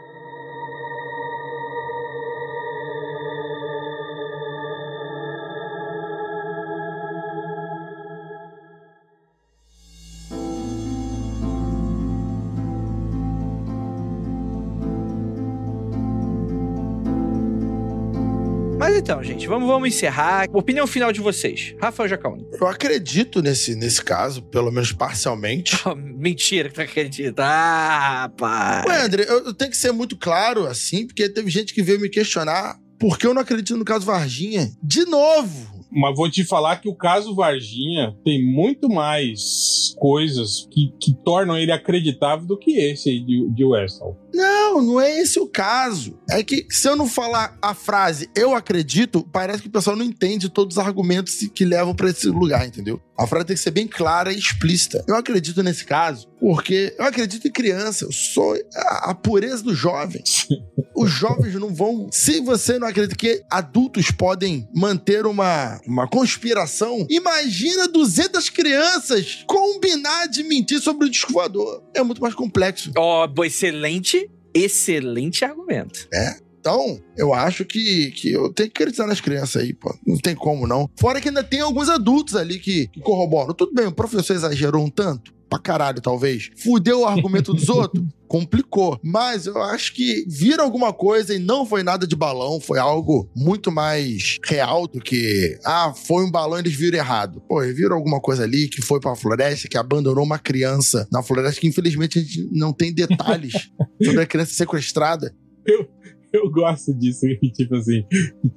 [19.11, 20.47] Então, gente, vamos, vamos encerrar.
[20.53, 21.75] Opinião final de vocês.
[21.81, 22.45] Rafael Jacaúni.
[22.53, 25.75] Eu acredito nesse, nesse caso, pelo menos parcialmente.
[26.17, 27.43] Mentira que tu acredita.
[27.43, 28.85] Ah, rapaz.
[28.85, 31.99] Ué, André, eu, eu tenho que ser muito claro assim, porque teve gente que veio
[31.99, 34.71] me questionar por que eu não acredito no caso Varginha.
[34.81, 35.81] De novo!
[35.91, 41.57] Mas vou te falar que o caso Varginha tem muito mais coisas que, que tornam
[41.57, 44.17] ele acreditável do que esse aí de, de Westall.
[44.33, 46.19] Não, não é esse o caso.
[46.29, 50.05] É que se eu não falar a frase eu acredito, parece que o pessoal não
[50.05, 53.01] entende todos os argumentos que levam pra esse lugar, entendeu?
[53.17, 55.03] A frase tem que ser bem clara e explícita.
[55.07, 58.05] Eu acredito nesse caso porque eu acredito em criança.
[58.05, 60.23] Eu sou a, a pureza do jovem.
[60.97, 62.09] Os jovens não vão.
[62.11, 70.27] Se você não acredita que adultos podem manter uma, uma conspiração, imagina 200 crianças combinar
[70.27, 71.83] de mentir sobre o disco voador.
[71.95, 72.91] É muito mais complexo.
[72.97, 76.07] Ó, oh, excelente, excelente argumento.
[76.13, 76.35] É.
[76.59, 79.97] Então, eu acho que, que eu tenho que acreditar nas crianças aí, pô.
[80.05, 80.87] Não tem como, não.
[80.95, 83.51] Fora que ainda tem alguns adultos ali que, que corroboram.
[83.55, 85.33] Tudo bem, o professor exagerou um tanto.
[85.51, 86.49] Pra caralho, talvez.
[86.55, 88.01] Fudeu o argumento dos outros?
[88.25, 88.97] Complicou.
[89.03, 93.29] Mas eu acho que viram alguma coisa e não foi nada de balão, foi algo
[93.35, 97.41] muito mais real do que, ah, foi um balão e eles viram errado.
[97.49, 101.21] Pô, eles viram alguma coisa ali que foi pra floresta, que abandonou uma criança na
[101.21, 103.51] floresta, que infelizmente a gente não tem detalhes
[104.01, 105.35] sobre a criança sequestrada.
[105.65, 105.87] Eu,
[106.33, 108.05] eu gosto disso, tipo assim,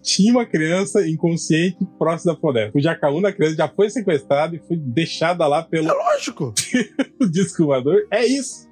[0.03, 2.79] tinha uma criança inconsciente próximo da floresta.
[2.79, 6.55] O Jacaúna, a criança já foi sequestrada e foi deixada lá pelo É lógico.
[7.31, 8.07] disco voador.
[8.11, 8.69] É isso.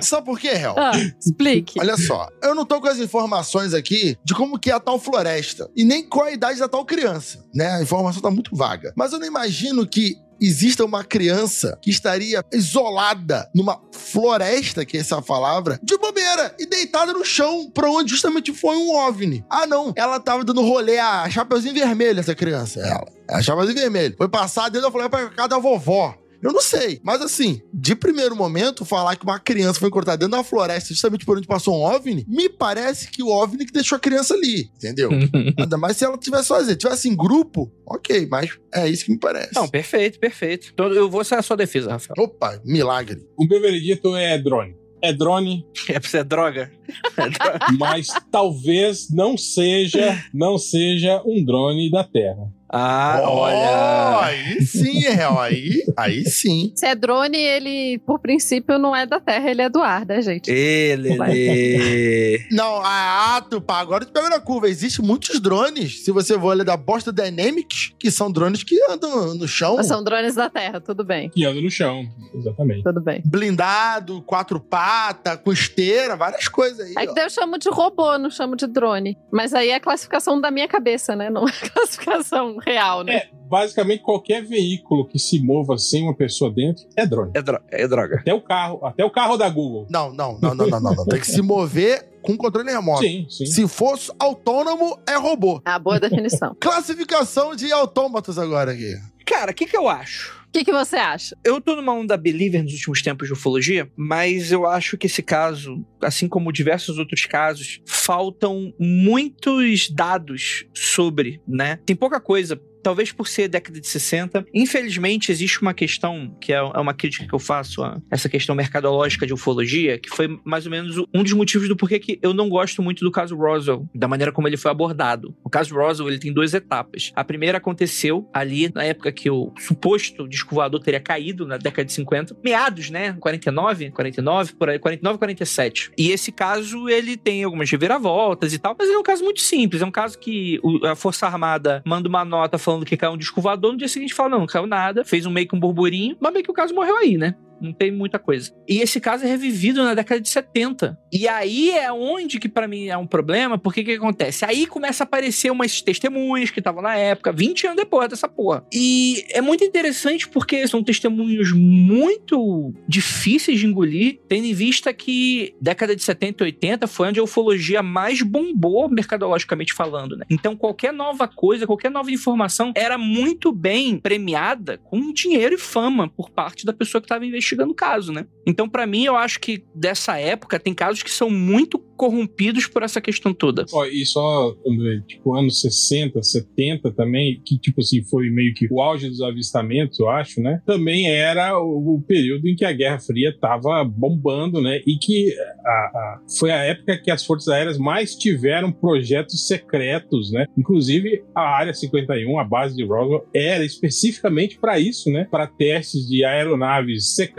[0.00, 0.74] Sabe por quê, Hel?
[0.76, 1.78] Ah, explique.
[1.78, 4.98] Olha só, eu não tô com as informações aqui de como que é a tal
[4.98, 7.68] floresta e nem qual a idade da tal criança, né?
[7.72, 8.92] A informação tá muito vaga.
[8.96, 15.00] Mas eu não imagino que exista uma criança que estaria isolada numa floresta, que é
[15.00, 19.44] essa palavra, de bobeira e deitada no chão, pra onde justamente foi um OVNI.
[19.50, 23.06] Ah, não, ela tava dando rolê a Chapeuzinho Vermelho, essa criança, ela.
[23.28, 24.14] A Chapeuzinho Vermelho.
[24.16, 26.14] Foi passar dentro da floresta pra casa da vovó.
[26.44, 27.00] Eu não sei.
[27.02, 31.24] Mas assim, de primeiro momento, falar que uma criança foi cortada dentro da floresta justamente
[31.24, 34.70] por onde passou um OVNI, me parece que o OVNI que deixou a criança ali,
[34.76, 35.08] entendeu?
[35.58, 36.76] Ainda mais se ela tivesse sozinha.
[36.76, 39.54] Tivesse em grupo, ok, mas é isso que me parece.
[39.54, 40.68] Não, perfeito, perfeito.
[40.74, 42.14] Então eu vou ser a sua defesa, Rafael.
[42.18, 43.26] Opa, milagre.
[43.38, 44.76] O meu veredito é drone.
[45.02, 46.70] É drone, É pra ser droga?
[47.16, 47.58] É droga.
[47.78, 52.50] mas talvez não seja, não seja um drone da Terra.
[52.76, 54.26] Ah, Oh, olha.
[54.26, 55.38] Aí sim, Real.
[55.40, 56.72] Aí, aí sim.
[56.74, 60.20] Se é drone, ele, por princípio, não é da Terra, ele é do ar, né,
[60.20, 60.50] gente?
[60.50, 62.46] Ele, ele.
[62.50, 64.68] Não, ah, tu, pá, agora tu pega na curva.
[64.68, 69.34] Existem muitos drones, se você for olhar da Bosta Dynamics, que são drones que andam
[69.34, 72.04] no chão, São drones da Terra, tudo bem, Que anda no chão,
[72.34, 72.82] exatamente.
[72.82, 73.22] tudo bem.
[73.24, 76.94] blindado, quatro patas, com esteira, várias coisas aí.
[76.96, 77.06] É ó.
[77.06, 79.16] que daí eu chamo de robô, não chamo de drone.
[79.32, 81.30] Mas aí é a classificação da minha cabeça, né?
[81.30, 83.14] Não é a classificação real, né?
[83.16, 87.30] É, basicamente qualquer veículo que se mova sem uma pessoa dentro é drone.
[87.34, 88.16] É, dro- é droga.
[88.20, 89.86] Até o carro, até o carro da Google.
[89.90, 91.04] Não, não, não, não, não, não, não.
[91.06, 93.02] Tem que se mover com controle remoto.
[93.02, 93.46] Sim, sim.
[93.46, 95.60] Se fosse autônomo, é robô.
[95.66, 96.56] É a boa definição.
[96.60, 98.94] Classificação de autômatos agora aqui.
[99.26, 100.43] Cara, o que, que eu acho?
[100.54, 101.36] Que, que você acha?
[101.44, 105.20] Eu tô numa onda believer nos últimos tempos de ufologia, mas eu acho que esse
[105.20, 111.80] caso, assim como diversos outros casos, faltam muitos dados sobre, né?
[111.84, 112.60] Tem pouca coisa.
[112.84, 114.46] Talvez por ser década de 60.
[114.54, 118.54] Infelizmente, existe uma questão, que é é uma crítica que eu faço a essa questão
[118.54, 122.32] mercadológica de ufologia, que foi mais ou menos um dos motivos do porquê que eu
[122.32, 125.34] não gosto muito do caso Roswell, da maneira como ele foi abordado.
[125.42, 127.12] O caso Roswell, ele tem duas etapas.
[127.14, 131.92] A primeira aconteceu ali na época que o suposto disco teria caído, na década de
[131.92, 132.36] 50.
[132.44, 133.16] Meados, né?
[133.20, 135.92] 49, 49, por aí, 49, 47.
[135.98, 139.40] E esse caso, ele tem algumas reviravoltas e tal, mas ele é um caso muito
[139.40, 139.82] simples.
[139.82, 143.40] É um caso que a Força Armada manda uma nota falando que caiu um disco
[143.40, 146.16] voador, no dia seguinte fala, não, não caiu nada, fez um meio que um burburinho,
[146.18, 147.34] mas meio que o caso morreu aí, né?
[147.60, 148.52] Não tem muita coisa.
[148.68, 150.98] E esse caso é revivido na década de 70.
[151.12, 154.44] E aí é onde que pra mim é um problema, porque o que acontece?
[154.44, 158.64] Aí começa a aparecer umas testemunhas que estavam na época, 20 anos depois dessa porra.
[158.72, 165.54] E é muito interessante porque são testemunhos muito difíceis de engolir, tendo em vista que
[165.60, 170.24] década de 70 e 80 foi onde a ufologia mais bombou mercadologicamente falando, né?
[170.28, 176.08] Então qualquer nova coisa, qualquer nova informação era muito bem premiada com dinheiro e fama
[176.08, 178.26] por parte da pessoa que estava investigando o caso, né?
[178.46, 182.82] Então, pra mim, eu acho que dessa época tem casos que são muito corrompidos por
[182.82, 183.64] essa questão toda.
[183.90, 188.80] E só, André, tipo, anos 60, 70 também, que, tipo assim, foi meio que o
[188.82, 190.60] auge dos avistamentos, eu acho, né?
[190.66, 194.80] Também era o, o período em que a Guerra Fria tava bombando, né?
[194.86, 195.32] E que
[195.64, 200.46] a- a- foi a época que as Forças Aéreas mais tiveram projetos secretos, né?
[200.58, 205.26] Inclusive, a Área 51, a base de Roswell, era especificamente para isso, né?
[205.30, 207.33] Para testes de aeronaves secretas,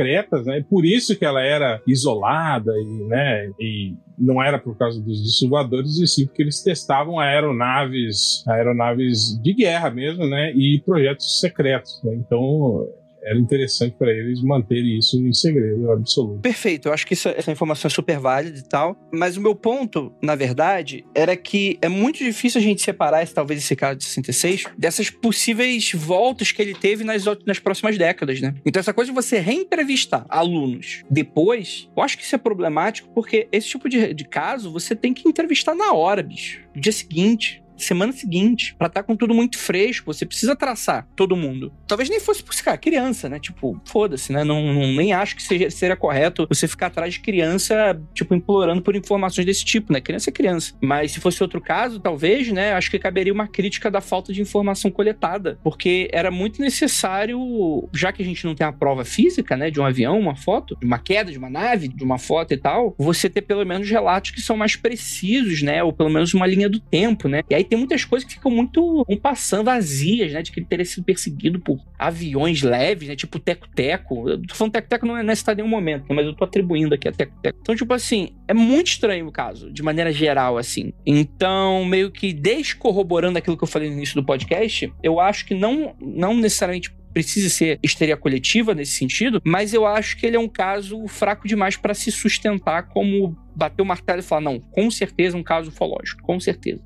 [0.45, 0.63] né?
[0.69, 3.51] Por isso que ela era isolada e, né?
[3.59, 9.39] E não era por causa dos discos voadores, e sim porque eles testavam aeronaves, aeronaves
[9.41, 10.51] de guerra mesmo, né?
[10.53, 12.15] E projetos secretos, né?
[12.15, 12.87] Então
[13.25, 16.41] era interessante para eles manterem isso em segredo absoluto.
[16.41, 18.95] Perfeito, eu acho que isso- essa informação é super válida e tal.
[19.11, 23.33] Mas o meu ponto, na verdade, era que é muito difícil a gente separar, esse,
[23.33, 28.39] talvez esse caso de 66, dessas possíveis voltas que ele teve nas, nas próximas décadas,
[28.41, 28.53] né?
[28.65, 33.47] Então, essa coisa de você reentrevistar alunos depois, eu acho que isso é problemático, porque
[33.51, 36.61] esse tipo de, de caso você tem que entrevistar na hora, bicho.
[36.75, 37.63] No dia seguinte.
[37.77, 41.71] Semana seguinte, pra estar tá com tudo muito fresco, você precisa traçar todo mundo.
[41.87, 43.39] Talvez nem fosse por ficar criança, né?
[43.39, 44.43] Tipo, foda-se, né?
[44.43, 48.81] Não, não, nem acho que seja, seria correto você ficar atrás de criança, tipo, implorando
[48.81, 50.01] por informações desse tipo, né?
[50.01, 50.73] Criança é criança.
[50.81, 52.73] Mas se fosse outro caso, talvez, né?
[52.73, 58.11] Acho que caberia uma crítica da falta de informação coletada, porque era muito necessário, já
[58.11, 59.69] que a gente não tem a prova física, né?
[59.69, 62.57] De um avião, uma foto, de uma queda de uma nave, de uma foto e
[62.57, 65.83] tal, você ter pelo menos relatos que são mais precisos, né?
[65.83, 67.41] Ou pelo menos uma linha do tempo, né?
[67.49, 70.41] E aí tem muitas coisas que ficam muito um passando vazias, né?
[70.41, 73.15] De que ele teria sido perseguido por aviões leves, né?
[73.15, 74.29] Tipo teco-teco.
[74.29, 76.15] Eu tô falando teco-teco não é nesse nenhum momento, né?
[76.15, 77.57] mas eu tô atribuindo aqui a teco-teco.
[77.61, 80.93] Então, tipo assim, é muito estranho o caso, de maneira geral, assim.
[81.05, 85.53] Então, meio que descorroborando aquilo que eu falei no início do podcast, eu acho que
[85.53, 90.39] não, não necessariamente precisa ser histeria coletiva nesse sentido, mas eu acho que ele é
[90.39, 94.91] um caso fraco demais para se sustentar como bater o martelo e falar, não, com
[94.91, 96.83] certeza um caso ufológico, com certeza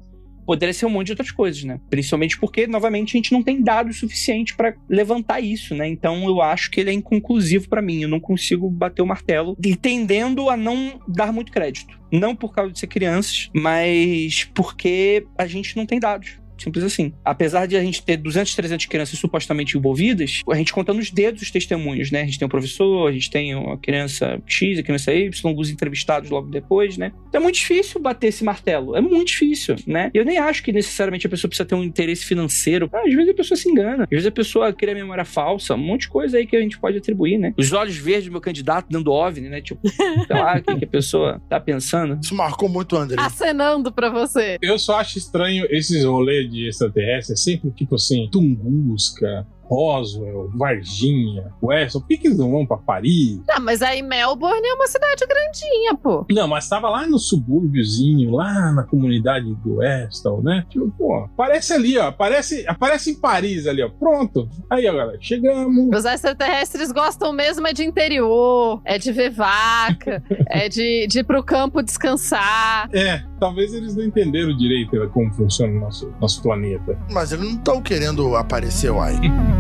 [0.50, 1.80] poderia ser um monte de outras coisas, né?
[1.92, 5.88] Principalmente porque, novamente, a gente não tem dados suficientes para levantar isso, né?
[5.88, 8.02] Então eu acho que ele é inconclusivo para mim.
[8.02, 12.00] Eu não consigo bater o martelo e tendendo a não dar muito crédito.
[12.12, 16.40] Não por causa de ser crianças, mas porque a gente não tem dados.
[16.60, 17.14] Simples assim.
[17.24, 21.42] Apesar de a gente ter 200, 300 crianças supostamente envolvidas, a gente conta nos dedos
[21.42, 22.22] os testemunhos, né?
[22.22, 25.70] A gente tem um professor, a gente tem uma criança X, a criança Y, alguns
[25.70, 27.12] entrevistados logo depois, né?
[27.28, 28.96] Então é muito difícil bater esse martelo.
[28.96, 30.10] É muito difícil, né?
[30.14, 32.90] Eu nem acho que necessariamente a pessoa precisa ter um interesse financeiro.
[32.94, 34.04] Ah, às vezes a pessoa se engana.
[34.04, 35.76] Às vezes a pessoa cria memória falsa.
[35.76, 37.54] Um monte de coisa aí que a gente pode atribuir, né?
[37.58, 39.62] Os olhos verdes do meu candidato dando OVNI, né?
[39.62, 42.20] Tipo, sei lá, o que, que a pessoa tá pensando.
[42.22, 43.18] Isso marcou muito o André.
[43.20, 44.58] Acenando pra você.
[44.62, 51.54] Eu só acho estranho esses rolês de extraterrestre é sempre tipo assim, Tunguska, Roswell, Varginha,
[51.62, 53.40] Weston, por que, que eles não vão pra Paris?
[53.50, 56.26] Ah, mas aí Melbourne é uma cidade grandinha, pô.
[56.32, 60.66] Não, mas tava lá no subúrbiozinho, lá na comunidade do Weston, né?
[60.70, 62.08] Tipo, pô, aparece ali, ó.
[62.08, 63.90] Aparece, aparece em Paris ali, ó.
[63.90, 64.50] Pronto.
[64.70, 65.96] Aí, ó, galera, chegamos.
[65.96, 71.24] Os extraterrestres gostam mesmo é de interior, é de ver vaca, é de, de ir
[71.24, 72.90] pro campo descansar.
[72.92, 76.98] É, talvez eles não entenderam direito como funciona o nosso, nosso planeta.
[77.12, 79.16] Mas eles não estão querendo aparecer, uai.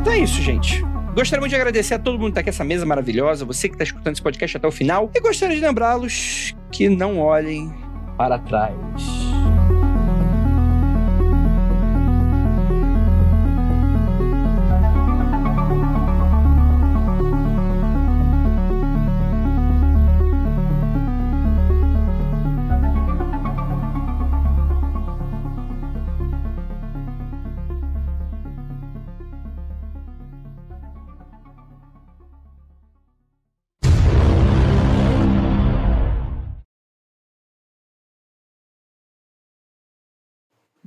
[0.00, 0.84] Então é isso, gente.
[1.14, 3.74] Gostaria muito de agradecer a todo mundo que está aqui nessa mesa maravilhosa, você que
[3.74, 5.10] está escutando esse podcast até o final.
[5.14, 7.72] E gostaria de lembrá-los que não olhem
[8.18, 9.35] para trás.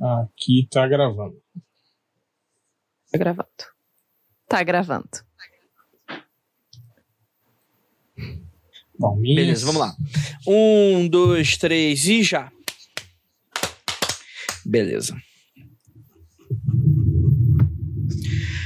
[0.02, 1.42] Aqui tá gravando.
[3.12, 3.50] Tá gravando.
[4.48, 5.10] Tá gravando.
[9.00, 9.36] Palminhas.
[9.36, 9.96] Beleza, vamos lá.
[10.48, 12.52] Um, dois, três e já.
[14.66, 15.18] Beleza.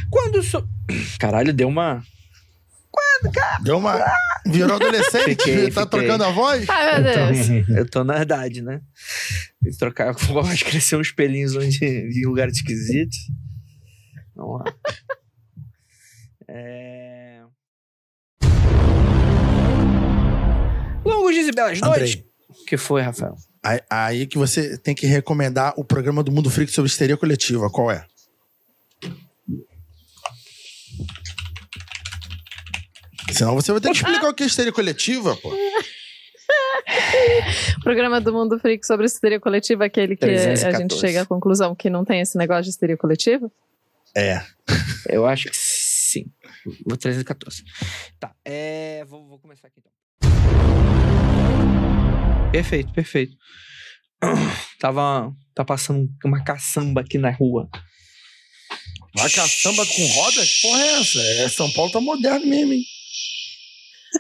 [0.10, 0.68] Quando so...
[1.20, 2.04] Caralho, deu uma.
[3.64, 4.04] Deu uma.
[4.46, 5.30] Virou adolescente?
[5.30, 6.00] Fiquei, tá fiquei.
[6.00, 6.68] trocando a voz?
[6.70, 7.70] Ai, meu Deus.
[7.70, 8.82] Eu tô na idade, né?
[9.72, 13.18] Que trocar a voz, crescer uns pelinhos onde em lugares esquisitos.
[14.36, 14.76] Vamos lá.
[16.50, 17.42] É...
[21.06, 22.24] Longos dias e belas noites.
[22.50, 23.36] O que foi, Rafael?
[23.64, 27.70] Aí, aí que você tem que recomendar o programa do Mundo Freak sobre histeria coletiva.
[27.70, 28.06] Qual é?
[33.32, 35.52] Senão você vai ter que explicar o que é histeria coletiva, pô.
[37.78, 40.78] O programa do Mundo Freak sobre histeria coletiva, aquele que a 314.
[40.82, 43.52] gente chega à conclusão que não tem esse negócio de histeria coletiva?
[44.16, 44.42] É.
[45.10, 46.26] Eu acho que sim.
[46.86, 47.64] Vou 314.
[48.20, 49.04] Tá, é...
[49.06, 49.92] Vou, vou começar aqui então.
[52.52, 53.36] Perfeito, perfeito.
[54.80, 55.34] Tava...
[55.56, 57.70] Tá passando uma caçamba aqui na rua.
[59.16, 60.44] Vai caçamba com roda?
[60.44, 61.20] Que porra é essa?
[61.22, 62.84] É, São Paulo tá moderno mesmo, hein?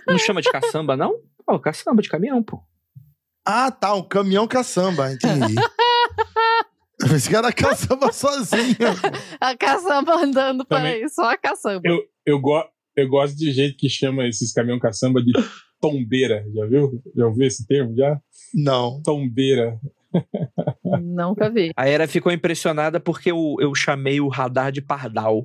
[0.08, 1.16] Não chama de caçamba, não?
[1.46, 2.62] Pô, caçamba de caminhão, pô.
[3.46, 3.94] Ah, tá.
[3.94, 5.12] Um caminhão caçamba.
[5.12, 5.56] Entendi.
[7.28, 8.78] Que era caçamba sozinho.
[9.42, 11.04] A caçamba andando por Também.
[11.04, 11.82] aí, só a caçamba.
[11.84, 12.64] Eu, eu, go
[12.96, 15.34] eu gosto de jeito que chama esses caminhão caçamba de
[15.82, 16.46] tombeira.
[16.56, 17.02] Já viu?
[17.16, 18.22] Já ouviu esse termo já?
[18.54, 19.02] Não.
[19.04, 19.78] Tombeira.
[21.02, 21.72] Nunca vi.
[21.76, 25.44] A Era ficou impressionada porque eu, eu chamei o radar de pardal.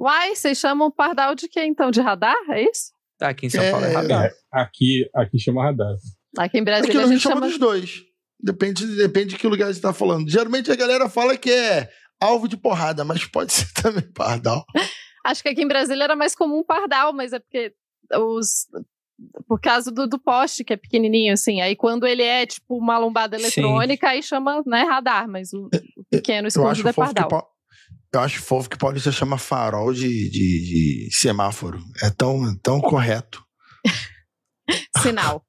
[0.00, 1.90] Uai, vocês chamam pardal de quê então?
[1.90, 2.36] De radar?
[2.50, 2.93] É isso?
[3.18, 4.24] Tá, aqui em São É, Paulo é radar.
[4.26, 5.94] É, aqui, aqui chama radar.
[6.36, 7.46] Aqui em Aqui Brasília no a gente chama chama.
[7.46, 8.02] dos dois.
[8.40, 10.28] Depende, depende de que lugar você tá falando.
[10.28, 11.88] Geralmente a galera fala que é
[12.20, 14.64] alvo de porrada, mas pode ser também pardal.
[15.24, 17.72] Acho que aqui em Brasília era mais comum pardal, mas é porque
[18.14, 18.66] os.
[19.46, 21.60] Por causa do, do poste, que é pequenininho, assim.
[21.60, 23.44] Aí quando ele é, tipo, uma lombada Sim.
[23.44, 25.28] eletrônica, aí chama, né, radar.
[25.28, 27.53] Mas o, o pequeno escondido é pardal.
[28.16, 31.82] Eu acho fofo que Paulista chama farol de, de, de semáforo.
[32.02, 33.44] É tão, tão correto.
[35.02, 35.44] Sinal.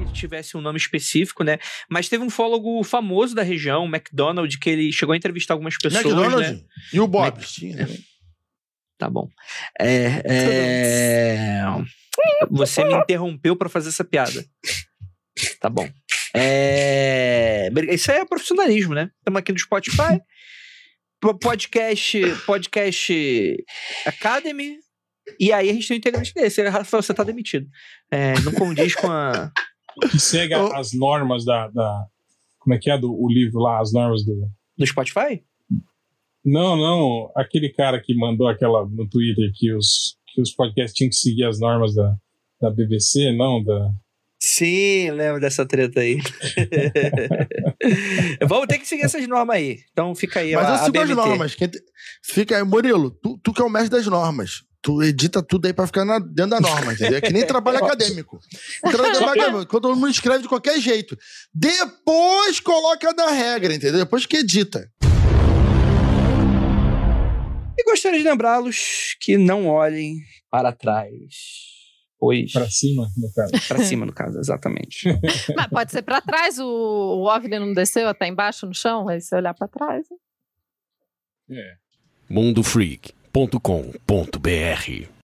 [0.00, 1.58] ele tivesse um nome específico, né?
[1.88, 5.76] Mas teve um fólogo famoso da região, o McDonald, que ele chegou a entrevistar algumas
[5.76, 6.60] pessoas, McDonald's né?
[6.92, 7.36] e o Bob.
[7.36, 7.98] Mac- tinha também.
[8.98, 9.28] Tá bom.
[9.78, 11.62] É, é,
[12.50, 14.44] Você me interrompeu pra fazer essa piada.
[15.60, 15.88] Tá bom.
[16.34, 19.10] É, Isso aí é profissionalismo, né?
[19.18, 20.20] Estamos aqui no Spotify.
[21.20, 23.56] Po- Podcast, podcast
[24.06, 24.76] Academy.
[25.38, 26.62] E aí a gente tem um integrante desse.
[26.68, 27.66] Rafael, você tá demitido.
[28.10, 29.50] É, não condiz com a.
[30.10, 30.72] Que segue Oh.
[30.74, 32.06] as normas da, da-
[32.60, 33.80] Como é que é do, o livro lá?
[33.80, 34.48] As normas do.
[34.76, 35.42] Do Spotify?
[36.44, 37.32] Não, não.
[37.36, 41.44] Aquele cara que mandou aquela no Twitter que os, que os podcasts tinham que seguir
[41.44, 42.14] as normas da,
[42.60, 43.62] da BBC, não?
[43.62, 43.90] Da...
[44.50, 46.18] Sim, lembro dessa treta aí.
[48.48, 49.80] Vamos ter que seguir essas normas aí.
[49.92, 51.14] Então fica aí Mas a, eu a sigo as BMT.
[51.14, 51.54] normas.
[51.54, 51.82] Quem te-
[52.22, 54.62] Fica aí, Murilo, tu, tu que é o mestre das normas.
[54.80, 57.18] Tu edita tudo aí pra ficar na- dentro da norma, entendeu?
[57.18, 58.38] É que nem trabalho acadêmico.
[58.90, 61.16] Trabalho acadêmico, Quando todo mundo escreve de qualquer jeito.
[61.52, 63.98] Depois coloca na regra, entendeu?
[63.98, 64.90] Depois que edita.
[67.76, 70.16] E gostaria de lembrá-los que não olhem
[70.50, 71.10] para trás.
[72.18, 72.52] Pois.
[72.52, 73.52] Pra cima, no caso.
[73.68, 75.06] Pra cima, no caso, exatamente.
[75.56, 79.20] Mas pode ser pra trás, o, o OVNI não desceu até embaixo no chão, aí
[79.20, 80.04] você olhar pra trás.
[80.10, 80.16] né?
[81.58, 81.76] É.
[82.28, 85.08] mundofreak.com.br